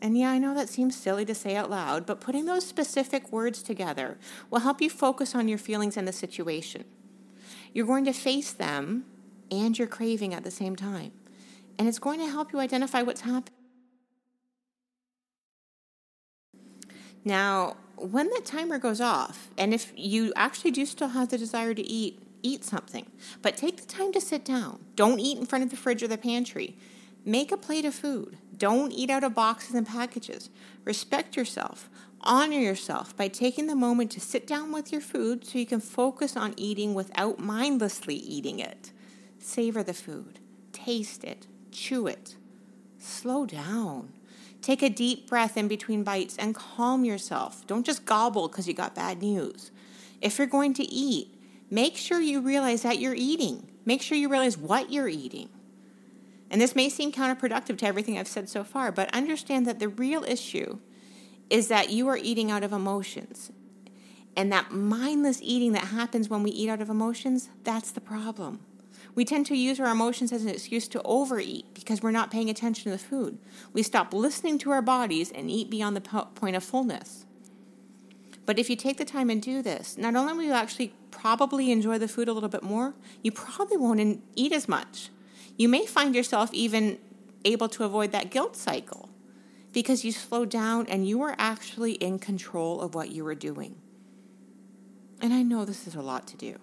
And 0.00 0.16
yeah, 0.16 0.30
I 0.30 0.38
know 0.38 0.54
that 0.54 0.68
seems 0.68 0.94
silly 0.94 1.24
to 1.24 1.34
say 1.34 1.56
out 1.56 1.68
loud, 1.68 2.06
but 2.06 2.20
putting 2.20 2.44
those 2.44 2.64
specific 2.64 3.32
words 3.32 3.60
together 3.60 4.18
will 4.50 4.60
help 4.60 4.80
you 4.80 4.88
focus 4.88 5.34
on 5.34 5.48
your 5.48 5.58
feelings 5.58 5.96
and 5.96 6.06
the 6.06 6.12
situation. 6.12 6.84
You're 7.72 7.86
going 7.86 8.04
to 8.04 8.12
face 8.12 8.52
them 8.52 9.04
and 9.50 9.76
your 9.76 9.88
craving 9.88 10.32
at 10.32 10.44
the 10.44 10.52
same 10.52 10.76
time 10.76 11.10
and 11.78 11.86
it's 11.86 11.98
going 11.98 12.18
to 12.18 12.26
help 12.26 12.52
you 12.52 12.58
identify 12.58 13.02
what's 13.02 13.20
happening. 13.20 13.54
Now, 17.24 17.76
when 17.96 18.30
that 18.30 18.44
timer 18.44 18.78
goes 18.78 19.00
off, 19.00 19.50
and 19.58 19.74
if 19.74 19.92
you 19.96 20.32
actually 20.36 20.70
do 20.70 20.86
still 20.86 21.08
have 21.08 21.28
the 21.28 21.38
desire 21.38 21.74
to 21.74 21.82
eat, 21.82 22.22
eat 22.42 22.64
something. 22.64 23.10
But 23.42 23.56
take 23.56 23.76
the 23.76 23.86
time 23.86 24.12
to 24.12 24.20
sit 24.20 24.44
down. 24.44 24.84
Don't 24.94 25.20
eat 25.20 25.38
in 25.38 25.46
front 25.46 25.64
of 25.64 25.70
the 25.70 25.76
fridge 25.76 26.02
or 26.02 26.08
the 26.08 26.16
pantry. 26.16 26.76
Make 27.24 27.52
a 27.52 27.56
plate 27.56 27.84
of 27.84 27.94
food. 27.94 28.38
Don't 28.56 28.92
eat 28.92 29.10
out 29.10 29.24
of 29.24 29.34
boxes 29.34 29.74
and 29.74 29.86
packages. 29.86 30.48
Respect 30.84 31.36
yourself. 31.36 31.90
Honor 32.22 32.58
yourself 32.58 33.16
by 33.16 33.28
taking 33.28 33.66
the 33.66 33.76
moment 33.76 34.10
to 34.12 34.20
sit 34.20 34.46
down 34.46 34.72
with 34.72 34.90
your 34.90 35.00
food 35.00 35.44
so 35.44 35.58
you 35.58 35.66
can 35.66 35.80
focus 35.80 36.36
on 36.36 36.54
eating 36.56 36.94
without 36.94 37.38
mindlessly 37.38 38.14
eating 38.14 38.58
it. 38.58 38.92
Savor 39.38 39.82
the 39.82 39.94
food. 39.94 40.38
Taste 40.72 41.24
it 41.24 41.47
chew 41.72 42.06
it. 42.06 42.36
Slow 42.98 43.46
down. 43.46 44.12
Take 44.60 44.82
a 44.82 44.90
deep 44.90 45.28
breath 45.28 45.56
in 45.56 45.68
between 45.68 46.02
bites 46.02 46.36
and 46.36 46.54
calm 46.54 47.04
yourself. 47.04 47.66
Don't 47.66 47.86
just 47.86 48.04
gobble 48.04 48.48
because 48.48 48.66
you 48.66 48.74
got 48.74 48.94
bad 48.94 49.22
news. 49.22 49.70
If 50.20 50.38
you're 50.38 50.46
going 50.46 50.74
to 50.74 50.84
eat, 50.84 51.32
make 51.70 51.96
sure 51.96 52.20
you 52.20 52.40
realize 52.40 52.82
that 52.82 52.98
you're 52.98 53.14
eating. 53.14 53.68
Make 53.84 54.02
sure 54.02 54.18
you 54.18 54.28
realize 54.28 54.58
what 54.58 54.92
you're 54.92 55.08
eating. 55.08 55.48
And 56.50 56.60
this 56.60 56.74
may 56.74 56.88
seem 56.88 57.12
counterproductive 57.12 57.78
to 57.78 57.86
everything 57.86 58.18
I've 58.18 58.28
said 58.28 58.48
so 58.48 58.64
far, 58.64 58.90
but 58.90 59.14
understand 59.14 59.66
that 59.66 59.78
the 59.78 59.88
real 59.88 60.24
issue 60.24 60.78
is 61.50 61.68
that 61.68 61.90
you 61.90 62.08
are 62.08 62.16
eating 62.16 62.50
out 62.50 62.64
of 62.64 62.72
emotions. 62.72 63.52
And 64.36 64.52
that 64.52 64.72
mindless 64.72 65.40
eating 65.42 65.72
that 65.72 65.86
happens 65.86 66.28
when 66.28 66.42
we 66.42 66.50
eat 66.50 66.68
out 66.68 66.80
of 66.80 66.90
emotions, 66.90 67.48
that's 67.64 67.90
the 67.90 68.00
problem. 68.00 68.60
We 69.18 69.24
tend 69.24 69.46
to 69.46 69.56
use 69.56 69.80
our 69.80 69.90
emotions 69.90 70.32
as 70.32 70.44
an 70.44 70.48
excuse 70.48 70.86
to 70.86 71.02
overeat 71.02 71.74
because 71.74 72.00
we're 72.00 72.12
not 72.12 72.30
paying 72.30 72.48
attention 72.48 72.84
to 72.84 72.90
the 72.90 73.04
food. 73.04 73.36
We 73.72 73.82
stop 73.82 74.14
listening 74.14 74.58
to 74.58 74.70
our 74.70 74.80
bodies 74.80 75.32
and 75.32 75.50
eat 75.50 75.68
beyond 75.68 75.96
the 75.96 76.00
point 76.00 76.54
of 76.54 76.62
fullness. 76.62 77.26
But 78.46 78.60
if 78.60 78.70
you 78.70 78.76
take 78.76 78.96
the 78.96 79.04
time 79.04 79.28
and 79.28 79.42
do 79.42 79.60
this, 79.60 79.98
not 79.98 80.14
only 80.14 80.34
will 80.34 80.44
you 80.44 80.52
actually 80.52 80.94
probably 81.10 81.72
enjoy 81.72 81.98
the 81.98 82.06
food 82.06 82.28
a 82.28 82.32
little 82.32 82.48
bit 82.48 82.62
more, 82.62 82.94
you 83.20 83.32
probably 83.32 83.76
won't 83.76 84.22
eat 84.36 84.52
as 84.52 84.68
much. 84.68 85.10
You 85.56 85.68
may 85.68 85.84
find 85.84 86.14
yourself 86.14 86.50
even 86.54 87.00
able 87.44 87.68
to 87.70 87.82
avoid 87.82 88.12
that 88.12 88.30
guilt 88.30 88.54
cycle 88.54 89.08
because 89.72 90.04
you 90.04 90.12
slow 90.12 90.44
down 90.44 90.86
and 90.86 91.08
you 91.08 91.22
are 91.22 91.34
actually 91.38 91.94
in 91.94 92.20
control 92.20 92.80
of 92.80 92.94
what 92.94 93.10
you 93.10 93.26
are 93.26 93.34
doing. 93.34 93.74
And 95.20 95.34
I 95.34 95.42
know 95.42 95.64
this 95.64 95.88
is 95.88 95.96
a 95.96 96.02
lot 96.02 96.28
to 96.28 96.36
do. 96.36 96.60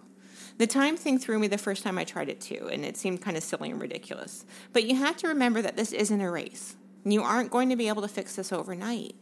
The 0.57 0.67
time 0.67 0.95
thing 0.95 1.19
threw 1.19 1.37
me 1.37 1.47
the 1.47 1.57
first 1.57 1.83
time 1.83 1.97
I 1.97 2.05
tried 2.05 2.29
it 2.29 2.39
too, 2.39 2.69
and 2.71 2.85
it 2.85 2.95
seemed 2.95 3.21
kind 3.21 3.35
of 3.35 3.43
silly 3.43 3.71
and 3.71 3.81
ridiculous. 3.81 4.45
But 4.71 4.85
you 4.85 4.95
have 4.95 5.17
to 5.17 5.27
remember 5.27 5.61
that 5.61 5.75
this 5.75 5.91
isn't 5.91 6.21
a 6.21 6.31
race. 6.31 6.77
You 7.03 7.23
aren't 7.23 7.51
going 7.51 7.69
to 7.69 7.75
be 7.75 7.89
able 7.89 8.01
to 8.01 8.07
fix 8.07 8.35
this 8.35 8.53
overnight. 8.53 9.15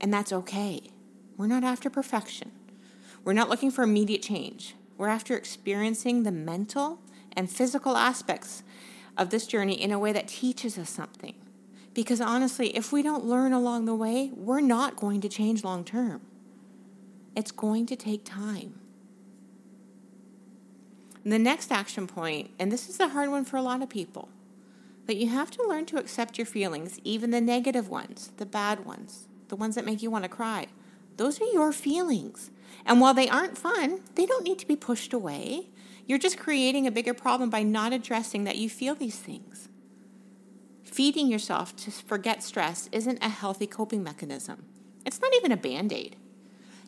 And 0.00 0.14
that's 0.14 0.32
okay. 0.32 0.90
We're 1.36 1.48
not 1.48 1.64
after 1.64 1.90
perfection. 1.90 2.52
We're 3.24 3.32
not 3.32 3.50
looking 3.50 3.70
for 3.70 3.82
immediate 3.82 4.22
change. 4.22 4.76
We're 4.96 5.08
after 5.08 5.36
experiencing 5.36 6.22
the 6.22 6.32
mental 6.32 7.00
and 7.32 7.50
physical 7.50 7.96
aspects 7.96 8.62
of 9.16 9.30
this 9.30 9.46
journey 9.46 9.74
in 9.74 9.90
a 9.90 9.98
way 9.98 10.12
that 10.12 10.28
teaches 10.28 10.78
us 10.78 10.88
something. 10.88 11.34
Because 11.94 12.20
honestly, 12.20 12.76
if 12.76 12.92
we 12.92 13.02
don't 13.02 13.24
learn 13.24 13.52
along 13.52 13.84
the 13.84 13.94
way, 13.94 14.30
we're 14.34 14.60
not 14.60 14.96
going 14.96 15.20
to 15.22 15.28
change 15.28 15.64
long 15.64 15.84
term. 15.84 16.20
It's 17.34 17.50
going 17.50 17.86
to 17.86 17.96
take 17.96 18.24
time. 18.24 18.80
The 21.24 21.38
next 21.38 21.70
action 21.70 22.06
point, 22.06 22.50
and 22.58 22.72
this 22.72 22.88
is 22.88 22.98
a 22.98 23.08
hard 23.08 23.30
one 23.30 23.44
for 23.44 23.56
a 23.56 23.62
lot 23.62 23.82
of 23.82 23.90
people, 23.90 24.30
but 25.06 25.16
you 25.16 25.28
have 25.28 25.50
to 25.52 25.66
learn 25.66 25.84
to 25.86 25.98
accept 25.98 26.38
your 26.38 26.46
feelings, 26.46 26.98
even 27.04 27.30
the 27.30 27.40
negative 27.40 27.88
ones, 27.88 28.32
the 28.38 28.46
bad 28.46 28.86
ones, 28.86 29.28
the 29.48 29.56
ones 29.56 29.74
that 29.74 29.84
make 29.84 30.02
you 30.02 30.10
want 30.10 30.24
to 30.24 30.30
cry. 30.30 30.68
Those 31.16 31.40
are 31.40 31.52
your 31.52 31.72
feelings. 31.72 32.50
And 32.86 33.00
while 33.00 33.12
they 33.12 33.28
aren't 33.28 33.58
fun, 33.58 34.00
they 34.14 34.24
don't 34.24 34.44
need 34.44 34.58
to 34.60 34.66
be 34.66 34.76
pushed 34.76 35.12
away. 35.12 35.68
You're 36.06 36.18
just 36.18 36.38
creating 36.38 36.86
a 36.86 36.90
bigger 36.90 37.12
problem 37.12 37.50
by 37.50 37.62
not 37.62 37.92
addressing 37.92 38.44
that 38.44 38.56
you 38.56 38.70
feel 38.70 38.94
these 38.94 39.18
things. 39.18 39.68
Feeding 40.84 41.28
yourself 41.28 41.76
to 41.76 41.90
forget 41.90 42.42
stress 42.42 42.88
isn't 42.92 43.22
a 43.22 43.28
healthy 43.28 43.66
coping 43.66 44.02
mechanism. 44.02 44.64
It's 45.04 45.20
not 45.20 45.34
even 45.34 45.52
a 45.52 45.56
band 45.56 45.92
aid. 45.92 46.16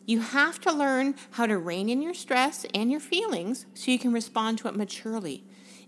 You 0.05 0.19
have 0.19 0.59
to 0.61 0.71
learn 0.71 1.15
how 1.31 1.45
to 1.45 1.57
rein 1.57 1.89
in 1.89 2.01
your 2.01 2.13
stress 2.13 2.65
and 2.73 2.91
your 2.91 2.99
feelings 2.99 3.65
so 3.73 3.91
you 3.91 3.99
can 3.99 4.11
respond 4.11 4.57
to 4.59 4.67
it 4.67 4.75
maturely 4.75 5.43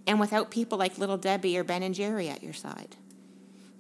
and 0.08 0.20
without 0.20 0.52
people 0.52 0.78
like 0.78 0.98
little 0.98 1.18
Debbie 1.18 1.58
or 1.58 1.64
Ben 1.64 1.84
and 1.84 1.94
Jerry 1.94 2.30
at 2.30 2.44
your 2.44 2.54
side. 2.54 2.96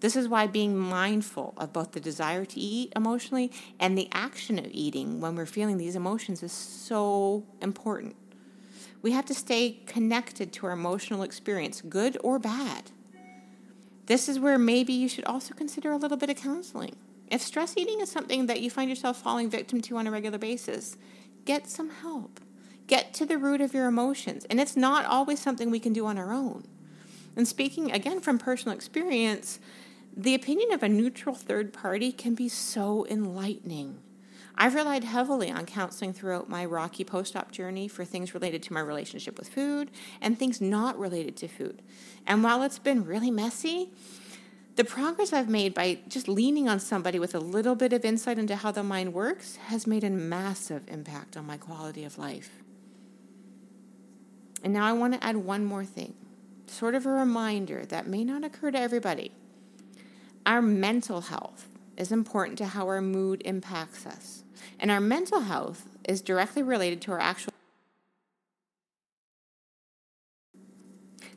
This 0.01 0.15
is 0.15 0.27
why 0.27 0.47
being 0.47 0.77
mindful 0.77 1.53
of 1.57 1.71
both 1.71 1.93
the 1.93 1.99
desire 1.99 2.45
to 2.45 2.59
eat 2.59 2.91
emotionally 2.95 3.51
and 3.79 3.97
the 3.97 4.09
action 4.11 4.59
of 4.59 4.67
eating 4.71 5.21
when 5.21 5.35
we're 5.35 5.45
feeling 5.45 5.77
these 5.77 5.95
emotions 5.95 6.43
is 6.43 6.51
so 6.51 7.45
important. 7.61 8.15
We 9.01 9.11
have 9.11 9.25
to 9.25 9.33
stay 9.33 9.79
connected 9.85 10.51
to 10.53 10.65
our 10.65 10.73
emotional 10.73 11.23
experience, 11.23 11.81
good 11.81 12.17
or 12.23 12.39
bad. 12.39 12.91
This 14.07 14.27
is 14.27 14.39
where 14.39 14.59
maybe 14.59 14.93
you 14.93 15.07
should 15.07 15.25
also 15.25 15.53
consider 15.53 15.91
a 15.91 15.97
little 15.97 16.17
bit 16.17 16.29
of 16.29 16.35
counseling. 16.35 16.95
If 17.31 17.41
stress 17.41 17.75
eating 17.77 18.01
is 18.01 18.11
something 18.11 18.45
that 18.45 18.61
you 18.61 18.69
find 18.69 18.89
yourself 18.89 19.21
falling 19.21 19.49
victim 19.49 19.81
to 19.81 19.97
on 19.97 20.07
a 20.07 20.11
regular 20.11 20.37
basis, 20.37 20.97
get 21.45 21.67
some 21.67 21.89
help. 21.89 22.39
Get 22.87 23.13
to 23.15 23.25
the 23.25 23.37
root 23.37 23.61
of 23.61 23.73
your 23.73 23.87
emotions. 23.87 24.45
And 24.49 24.59
it's 24.59 24.77
not 24.77 25.05
always 25.05 25.39
something 25.39 25.71
we 25.71 25.79
can 25.79 25.93
do 25.93 26.05
on 26.05 26.17
our 26.17 26.31
own. 26.31 26.65
And 27.35 27.47
speaking 27.47 27.91
again 27.91 28.21
from 28.21 28.37
personal 28.37 28.75
experience, 28.75 29.59
the 30.15 30.35
opinion 30.35 30.71
of 30.71 30.83
a 30.83 30.89
neutral 30.89 31.35
third 31.35 31.73
party 31.73 32.11
can 32.11 32.35
be 32.35 32.47
so 32.47 33.05
enlightening. 33.09 33.99
I've 34.57 34.75
relied 34.75 35.03
heavily 35.03 35.51
on 35.51 35.65
counseling 35.65 36.13
throughout 36.13 36.47
my 36.47 36.63
rocky 36.63 37.03
post 37.03 37.35
op 37.35 37.51
journey 37.51 37.89
for 37.89 38.05
things 38.05 38.33
related 38.33 38.63
to 38.63 38.73
my 38.73 38.79
relationship 38.79 39.37
with 39.37 39.49
food 39.49 39.91
and 40.21 40.39
things 40.39 40.61
not 40.61 40.97
related 40.97 41.35
to 41.37 41.49
food. 41.49 41.81
And 42.25 42.41
while 42.41 42.63
it's 42.63 42.79
been 42.79 43.03
really 43.03 43.31
messy, 43.31 43.89
the 44.75 44.83
progress 44.83 45.31
I've 45.31 45.49
made 45.49 45.73
by 45.73 45.99
just 46.07 46.27
leaning 46.27 46.67
on 46.67 46.79
somebody 46.79 47.17
with 47.17 47.33
a 47.33 47.39
little 47.39 47.75
bit 47.75 47.93
of 47.93 48.03
insight 48.03 48.37
into 48.37 48.57
how 48.57 48.71
the 48.71 48.83
mind 48.83 49.13
works 49.13 49.55
has 49.67 49.87
made 49.87 50.03
a 50.03 50.09
massive 50.09 50.83
impact 50.87 51.37
on 51.37 51.45
my 51.45 51.57
quality 51.57 52.03
of 52.03 52.17
life. 52.17 52.49
And 54.63 54.73
now 54.73 54.85
I 54.85 54.93
want 54.93 55.13
to 55.13 55.23
add 55.23 55.37
one 55.37 55.63
more 55.63 55.85
thing, 55.85 56.13
sort 56.67 56.95
of 56.95 57.05
a 57.05 57.09
reminder 57.09 57.85
that 57.85 58.07
may 58.07 58.23
not 58.23 58.43
occur 58.43 58.71
to 58.71 58.79
everybody. 58.79 59.31
Our 60.45 60.61
mental 60.61 61.21
health 61.21 61.67
is 61.97 62.11
important 62.11 62.57
to 62.57 62.65
how 62.65 62.87
our 62.87 63.01
mood 63.01 63.41
impacts 63.45 64.05
us. 64.05 64.43
And 64.79 64.91
our 64.91 64.99
mental 64.99 65.41
health 65.41 65.87
is 66.03 66.21
directly 66.21 66.63
related 66.63 67.01
to 67.03 67.11
our 67.11 67.19
actual. 67.19 67.54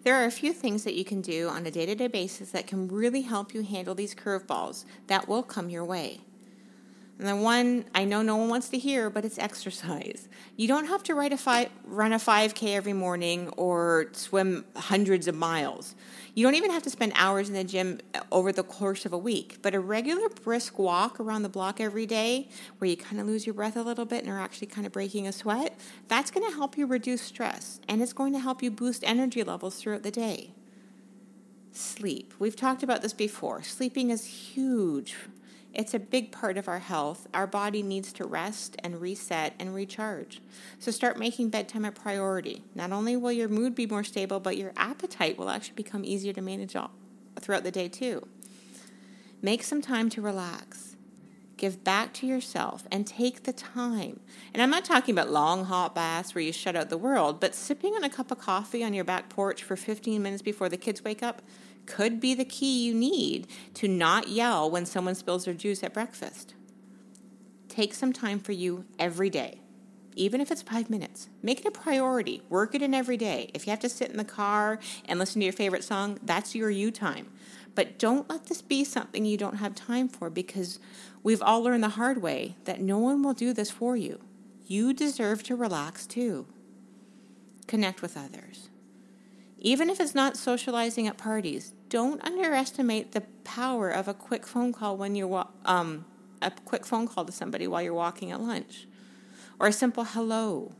There 0.04 0.14
are 0.14 0.26
a 0.26 0.30
few 0.30 0.52
things 0.52 0.84
that 0.84 0.94
you 0.94 1.04
can 1.04 1.20
do 1.20 1.48
on 1.48 1.66
a 1.66 1.70
day 1.70 1.84
to 1.84 1.94
day 1.94 2.06
basis 2.06 2.52
that 2.52 2.66
can 2.66 2.88
really 2.88 3.22
help 3.22 3.52
you 3.52 3.62
handle 3.62 3.94
these 3.94 4.14
curveballs 4.14 4.84
that 5.08 5.28
will 5.28 5.42
come 5.42 5.68
your 5.68 5.84
way. 5.84 6.20
And 7.18 7.26
the 7.26 7.34
one 7.34 7.84
I 7.96 8.04
know 8.04 8.22
no 8.22 8.36
one 8.36 8.48
wants 8.48 8.68
to 8.68 8.78
hear, 8.78 9.10
but 9.10 9.24
it's 9.24 9.38
exercise. 9.38 10.28
You 10.56 10.68
don't 10.68 10.86
have 10.86 11.02
to 11.04 11.14
run 11.14 11.32
a 11.32 11.36
5K 11.36 12.76
every 12.76 12.92
morning 12.92 13.48
or 13.56 14.06
swim 14.12 14.64
hundreds 14.76 15.26
of 15.26 15.34
miles. 15.34 15.96
You 16.34 16.44
don't 16.44 16.54
even 16.54 16.70
have 16.70 16.84
to 16.84 16.90
spend 16.90 17.12
hours 17.16 17.48
in 17.48 17.54
the 17.56 17.64
gym 17.64 17.98
uh, 18.14 18.20
over 18.30 18.52
the 18.52 18.62
course 18.62 19.04
of 19.04 19.12
a 19.12 19.18
week. 19.18 19.58
But 19.62 19.74
a 19.74 19.80
regular 19.80 20.28
brisk 20.28 20.78
walk 20.78 21.18
around 21.18 21.42
the 21.42 21.48
block 21.48 21.80
every 21.80 22.06
day, 22.06 22.48
where 22.78 22.88
you 22.88 22.96
kind 22.96 23.20
of 23.20 23.26
lose 23.26 23.44
your 23.44 23.54
breath 23.54 23.76
a 23.76 23.82
little 23.82 24.04
bit 24.04 24.22
and 24.22 24.32
are 24.32 24.40
actually 24.40 24.68
kind 24.68 24.86
of 24.86 24.92
breaking 24.92 25.26
a 25.26 25.32
sweat, 25.32 25.76
that's 26.06 26.30
going 26.30 26.48
to 26.48 26.54
help 26.54 26.78
you 26.78 26.86
reduce 26.86 27.22
stress 27.22 27.80
and 27.88 28.00
it's 28.00 28.12
going 28.12 28.32
to 28.32 28.38
help 28.38 28.62
you 28.62 28.70
boost 28.70 29.02
energy 29.04 29.42
levels 29.42 29.80
throughout 29.80 30.04
the 30.04 30.12
day. 30.12 30.52
Sleep. 31.72 32.32
We've 32.38 32.56
talked 32.56 32.84
about 32.84 33.02
this 33.02 33.12
before. 33.12 33.64
Sleeping 33.64 34.10
is 34.10 34.24
huge 34.24 35.16
it's 35.78 35.94
a 35.94 36.00
big 36.00 36.32
part 36.32 36.58
of 36.58 36.66
our 36.66 36.80
health. 36.80 37.28
Our 37.32 37.46
body 37.46 37.84
needs 37.84 38.12
to 38.14 38.24
rest 38.24 38.76
and 38.82 39.00
reset 39.00 39.54
and 39.60 39.72
recharge. 39.72 40.42
So 40.80 40.90
start 40.90 41.16
making 41.16 41.50
bedtime 41.50 41.84
a 41.84 41.92
priority. 41.92 42.64
Not 42.74 42.90
only 42.90 43.16
will 43.16 43.30
your 43.30 43.48
mood 43.48 43.76
be 43.76 43.86
more 43.86 44.02
stable, 44.02 44.40
but 44.40 44.56
your 44.56 44.72
appetite 44.76 45.38
will 45.38 45.48
actually 45.48 45.76
become 45.76 46.04
easier 46.04 46.32
to 46.32 46.42
manage 46.42 46.74
all, 46.74 46.90
throughout 47.40 47.62
the 47.62 47.70
day 47.70 47.88
too. 47.88 48.26
Make 49.40 49.62
some 49.62 49.80
time 49.80 50.10
to 50.10 50.20
relax. 50.20 50.96
Give 51.56 51.84
back 51.84 52.12
to 52.14 52.26
yourself 52.26 52.88
and 52.90 53.06
take 53.06 53.44
the 53.44 53.52
time. 53.52 54.18
And 54.52 54.60
I'm 54.60 54.70
not 54.70 54.84
talking 54.84 55.14
about 55.14 55.30
long 55.30 55.66
hot 55.66 55.94
baths 55.94 56.34
where 56.34 56.42
you 56.42 56.52
shut 56.52 56.74
out 56.74 56.90
the 56.90 56.98
world, 56.98 57.38
but 57.38 57.54
sipping 57.54 57.94
on 57.94 58.02
a 58.02 58.10
cup 58.10 58.32
of 58.32 58.40
coffee 58.40 58.82
on 58.82 58.94
your 58.94 59.04
back 59.04 59.28
porch 59.28 59.62
for 59.62 59.76
15 59.76 60.20
minutes 60.20 60.42
before 60.42 60.68
the 60.68 60.76
kids 60.76 61.04
wake 61.04 61.22
up 61.22 61.40
could 61.88 62.20
be 62.20 62.34
the 62.34 62.44
key 62.44 62.84
you 62.84 62.94
need 62.94 63.48
to 63.74 63.88
not 63.88 64.28
yell 64.28 64.70
when 64.70 64.86
someone 64.86 65.14
spills 65.14 65.46
their 65.46 65.54
juice 65.54 65.82
at 65.82 65.94
breakfast. 65.94 66.54
Take 67.68 67.94
some 67.94 68.12
time 68.12 68.38
for 68.38 68.52
you 68.52 68.84
every 68.98 69.30
day, 69.30 69.60
even 70.14 70.40
if 70.40 70.50
it's 70.50 70.62
five 70.62 70.90
minutes. 70.90 71.28
Make 71.42 71.60
it 71.60 71.66
a 71.66 71.70
priority. 71.70 72.42
Work 72.50 72.74
it 72.74 72.82
in 72.82 72.92
every 72.92 73.16
day. 73.16 73.50
If 73.54 73.66
you 73.66 73.70
have 73.70 73.80
to 73.80 73.88
sit 73.88 74.10
in 74.10 74.18
the 74.18 74.24
car 74.24 74.78
and 75.06 75.18
listen 75.18 75.40
to 75.40 75.44
your 75.46 75.52
favorite 75.52 75.82
song, 75.82 76.18
that's 76.22 76.54
your 76.54 76.70
you 76.70 76.90
time. 76.90 77.32
But 77.74 77.98
don't 77.98 78.28
let 78.28 78.46
this 78.46 78.60
be 78.60 78.84
something 78.84 79.24
you 79.24 79.36
don't 79.36 79.56
have 79.56 79.74
time 79.74 80.08
for 80.08 80.28
because 80.28 80.78
we've 81.22 81.42
all 81.42 81.62
learned 81.62 81.84
the 81.84 81.90
hard 81.90 82.20
way 82.20 82.56
that 82.64 82.80
no 82.80 82.98
one 82.98 83.22
will 83.22 83.34
do 83.34 83.52
this 83.52 83.70
for 83.70 83.96
you. 83.96 84.20
You 84.66 84.92
deserve 84.92 85.42
to 85.44 85.56
relax 85.56 86.06
too. 86.06 86.46
Connect 87.66 88.02
with 88.02 88.16
others. 88.16 88.68
Even 89.58 89.88
if 89.90 90.00
it's 90.00 90.14
not 90.14 90.36
socializing 90.36 91.06
at 91.06 91.16
parties, 91.16 91.72
don't 91.88 92.22
underestimate 92.24 93.12
the 93.12 93.22
power 93.44 93.90
of 93.90 94.08
a 94.08 94.14
quick 94.14 94.46
phone 94.46 94.72
call 94.72 94.96
when 94.96 95.14
you're 95.14 95.46
um, 95.64 96.04
a 96.42 96.50
quick 96.50 96.86
phone 96.86 97.08
call 97.08 97.24
to 97.24 97.32
somebody 97.32 97.66
while 97.66 97.82
you're 97.82 97.94
walking 97.94 98.30
at 98.30 98.40
lunch, 98.40 98.86
or 99.58 99.66
a 99.68 99.72
simple 99.72 100.04
hello. 100.04 100.72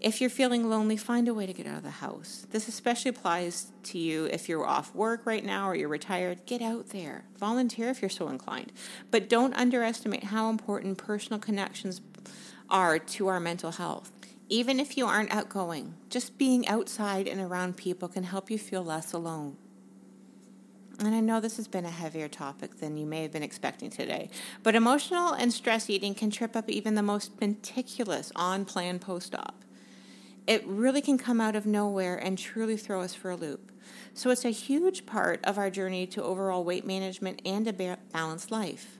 If 0.00 0.20
you're 0.20 0.28
feeling 0.28 0.68
lonely, 0.68 0.98
find 0.98 1.28
a 1.28 1.34
way 1.34 1.46
to 1.46 1.54
get 1.54 1.66
out 1.66 1.78
of 1.78 1.82
the 1.82 1.90
house. 1.90 2.46
This 2.50 2.68
especially 2.68 3.08
applies 3.08 3.72
to 3.84 3.98
you 3.98 4.26
if 4.26 4.50
you're 4.50 4.66
off 4.66 4.94
work 4.94 5.24
right 5.24 5.42
now 5.42 5.66
or 5.66 5.74
you're 5.74 5.88
retired. 5.88 6.44
Get 6.44 6.60
out 6.60 6.90
there. 6.90 7.24
Volunteer 7.38 7.88
if 7.88 8.02
you're 8.02 8.10
so 8.10 8.28
inclined. 8.28 8.70
But 9.10 9.30
don't 9.30 9.54
underestimate 9.54 10.24
how 10.24 10.50
important 10.50 10.98
personal 10.98 11.38
connections 11.38 12.02
are 12.68 12.98
to 12.98 13.28
our 13.28 13.40
mental 13.40 13.70
health. 13.70 14.12
Even 14.48 14.78
if 14.78 14.96
you 14.96 15.06
aren't 15.06 15.34
outgoing, 15.34 15.94
just 16.10 16.36
being 16.36 16.68
outside 16.68 17.26
and 17.26 17.40
around 17.40 17.76
people 17.76 18.08
can 18.08 18.24
help 18.24 18.50
you 18.50 18.58
feel 18.58 18.84
less 18.84 19.12
alone. 19.12 19.56
And 21.00 21.14
I 21.14 21.20
know 21.20 21.40
this 21.40 21.56
has 21.56 21.66
been 21.66 21.84
a 21.84 21.90
heavier 21.90 22.28
topic 22.28 22.78
than 22.78 22.96
you 22.96 23.06
may 23.06 23.22
have 23.22 23.32
been 23.32 23.42
expecting 23.42 23.90
today, 23.90 24.30
but 24.62 24.74
emotional 24.74 25.32
and 25.32 25.52
stress 25.52 25.90
eating 25.90 26.14
can 26.14 26.30
trip 26.30 26.54
up 26.54 26.70
even 26.70 26.94
the 26.94 27.02
most 27.02 27.40
meticulous 27.40 28.30
on 28.36 28.64
plan 28.64 28.98
post 28.98 29.34
op. 29.34 29.64
It 30.46 30.64
really 30.66 31.00
can 31.00 31.16
come 31.16 31.40
out 31.40 31.56
of 31.56 31.66
nowhere 31.66 32.16
and 32.16 32.38
truly 32.38 32.76
throw 32.76 33.00
us 33.00 33.14
for 33.14 33.30
a 33.30 33.36
loop. 33.36 33.72
So 34.12 34.30
it's 34.30 34.44
a 34.44 34.50
huge 34.50 35.06
part 35.06 35.42
of 35.44 35.58
our 35.58 35.70
journey 35.70 36.06
to 36.08 36.22
overall 36.22 36.62
weight 36.64 36.86
management 36.86 37.40
and 37.44 37.66
a 37.66 37.96
balanced 38.12 38.50
life. 38.50 38.98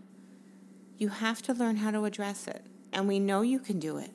You 0.97 1.09
have 1.09 1.43
to 1.43 1.53
learn 1.53 1.77
how 1.77 1.91
to 1.91 2.07
address 2.07 2.49
it, 2.49 2.65
and 2.93 3.07
we 3.07 3.21
know 3.21 3.43
you 3.43 3.59
can 3.59 3.79
do 3.79 3.99
it. 3.99 4.11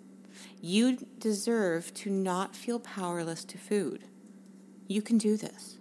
You 0.62 0.98
deserve 1.20 1.94
to 1.96 2.10
not 2.10 2.56
feel 2.56 2.80
powerless 2.80 3.44
to 3.46 3.58
food. 3.58 4.06
You 4.88 5.02
can 5.02 5.18
do 5.18 5.36
this. 5.38 5.78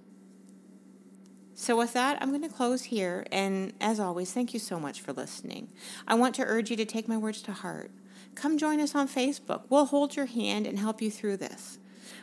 So, 1.54 1.76
with 1.76 1.92
that, 1.94 2.18
I'm 2.20 2.28
going 2.28 2.42
to 2.42 2.48
close 2.48 2.84
here. 2.84 3.26
And 3.32 3.72
as 3.80 3.98
always, 3.98 4.32
thank 4.32 4.54
you 4.54 4.60
so 4.60 4.78
much 4.78 5.00
for 5.00 5.12
listening. 5.12 5.70
I 6.06 6.14
want 6.14 6.36
to 6.36 6.44
urge 6.44 6.70
you 6.70 6.76
to 6.76 6.84
take 6.84 7.08
my 7.08 7.16
words 7.16 7.42
to 7.42 7.52
heart. 7.52 7.90
Come 8.36 8.58
join 8.58 8.78
us 8.78 8.94
on 8.94 9.08
Facebook. 9.08 9.62
We'll 9.68 9.86
hold 9.86 10.14
your 10.14 10.26
hand 10.26 10.68
and 10.68 10.78
help 10.78 11.02
you 11.02 11.10
through 11.10 11.38
this. 11.38 11.80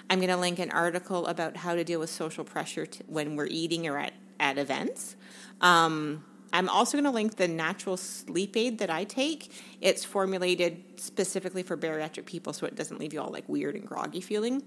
I'm 0.10 0.20
going 0.20 0.30
to 0.30 0.38
link 0.38 0.60
an 0.60 0.72
article 0.72 1.26
about 1.28 1.58
how 1.58 1.76
to 1.76 1.84
deal 1.84 2.00
with 2.00 2.10
social 2.10 2.44
pressure 2.44 2.88
when 3.08 3.36
we're 3.36 3.48
eating 3.48 3.88
or 3.88 3.98
at, 3.98 4.14
at 4.40 4.58
events. 4.58 5.16
Um, 5.62 6.24
I'm 6.56 6.70
also 6.70 6.96
going 6.96 7.04
to 7.04 7.12
link 7.12 7.36
the 7.36 7.50
natural 7.50 7.98
sleep 7.98 8.56
aid 8.56 8.78
that 8.78 8.90
I 8.90 9.04
take. 9.04 9.52
It's 9.82 10.06
formulated 10.06 10.82
specifically 10.96 11.64
for 11.64 11.76
bariatric 11.76 12.26
people 12.26 12.54
so 12.54 12.66
it 12.66 12.76
doesn't 12.76 12.98
leave 12.98 13.12
you 13.12 13.22
all 13.22 13.30
like 13.30 13.48
weird 13.50 13.76
and 13.76 13.86
groggy 13.86 14.22
feeling. 14.22 14.64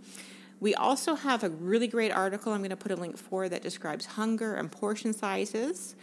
We 0.60 0.74
also 0.74 1.14
have 1.14 1.44
a 1.44 1.48
really 1.48 1.88
great 1.88 2.12
article 2.12 2.52
I'm 2.52 2.60
going 2.60 2.70
to 2.70 2.76
put 2.76 2.92
a 2.92 2.96
link 2.96 3.16
for 3.16 3.48
that 3.48 3.62
describes 3.62 4.04
hunger 4.04 4.54
and 4.54 4.70
portion 4.70 5.14
sizes. 5.14 5.96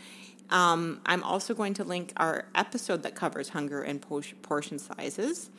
Um, 0.50 1.02
I'm 1.06 1.21
also 1.21 1.54
going 1.54 1.76
to 1.76 1.84
link 1.84 2.13
our 2.17 2.45
episode 2.56 3.04
that 3.04 3.13
covers 3.13 3.50
hunger 3.50 3.84
and 3.84 4.02
portion 4.02 4.80
sizes. 4.80 5.52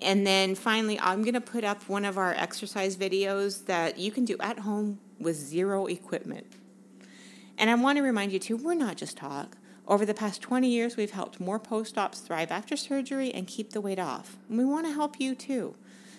And 0.00 0.24
then 0.24 0.54
finally, 0.54 1.00
I'm 1.00 1.22
going 1.22 1.34
to 1.34 1.40
put 1.40 1.64
up 1.64 1.88
one 1.88 2.04
of 2.04 2.16
our 2.16 2.32
exercise 2.34 2.96
videos 2.96 3.66
that 3.66 3.98
you 3.98 4.12
can 4.12 4.24
do 4.24 4.36
at 4.38 4.60
home 4.60 5.00
with 5.18 5.34
zero 5.34 5.86
equipment. 5.86 6.46
And 7.58 7.70
I 7.70 7.74
want 7.74 7.98
to 7.98 8.02
remind 8.02 8.30
you 8.30 8.38
too, 8.38 8.56
we're 8.56 8.74
not 8.74 8.96
just 8.96 9.16
talk. 9.16 9.56
Over 9.86 10.06
the 10.06 10.14
past 10.14 10.40
20 10.40 10.68
years, 10.68 10.96
we've 10.96 11.10
helped 11.10 11.40
more 11.40 11.58
post 11.58 11.98
ops 11.98 12.20
thrive 12.20 12.50
after 12.50 12.76
surgery 12.76 13.32
and 13.32 13.46
keep 13.46 13.72
the 13.72 13.80
weight 13.80 13.98
off. 13.98 14.36
And 14.48 14.56
we 14.56 14.64
want 14.64 14.86
to 14.86 14.92
help 14.92 15.20
you 15.20 15.34
too. 15.34 15.74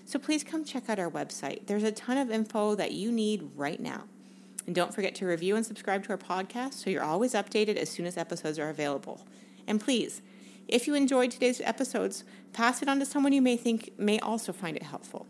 So 0.06 0.19
please 0.19 0.43
come 0.43 0.63
check 0.63 0.88
out 0.88 0.99
our 0.99 1.10
website. 1.10 1.65
There's 1.65 1.84
a 1.84 1.91
ton 1.91 2.17
of 2.17 2.30
info 2.30 2.75
that 2.75 2.91
you 2.91 3.12
need 3.12 3.49
right 3.56 3.80
now. 3.80 4.04
And 4.67 4.75
don't 4.75 4.93
forget 4.93 5.15
to 5.15 5.25
review 5.25 5.56
and 5.56 5.65
subscribe 5.65 6.04
to 6.06 6.12
our 6.12 6.17
podcast 6.17 6.73
so 6.73 6.89
you're 6.89 7.04
always 7.04 7.34
updated 7.34 7.78
as 7.78 7.89
soon 7.89 8.06
as 8.06 8.17
episodes 8.17 8.60
are 8.60 8.69
available. 8.69 9.25
And 9.67 9.82
please, 9.82 10.21
if 10.67 10.88
you 10.88 10.93
enjoyed 10.93 11.32
today's 11.32 11.62
episodes, 11.62 12.23
pass 12.54 12.82
it 12.82 12.89
on 12.89 12.99
to 12.99 13.06
someone 13.06 13.34
you 13.34 13.41
may 13.41 13.58
think 13.58 13.91
may 13.97 14.19
also 14.19 14.54
find 14.54 14.78
it 14.78 14.84
helpful. 14.84 15.25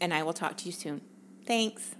And 0.00 0.12
I 0.14 0.22
will 0.22 0.32
talk 0.32 0.56
to 0.58 0.66
you 0.66 0.72
soon. 0.72 1.00
Thanks. 1.46 1.94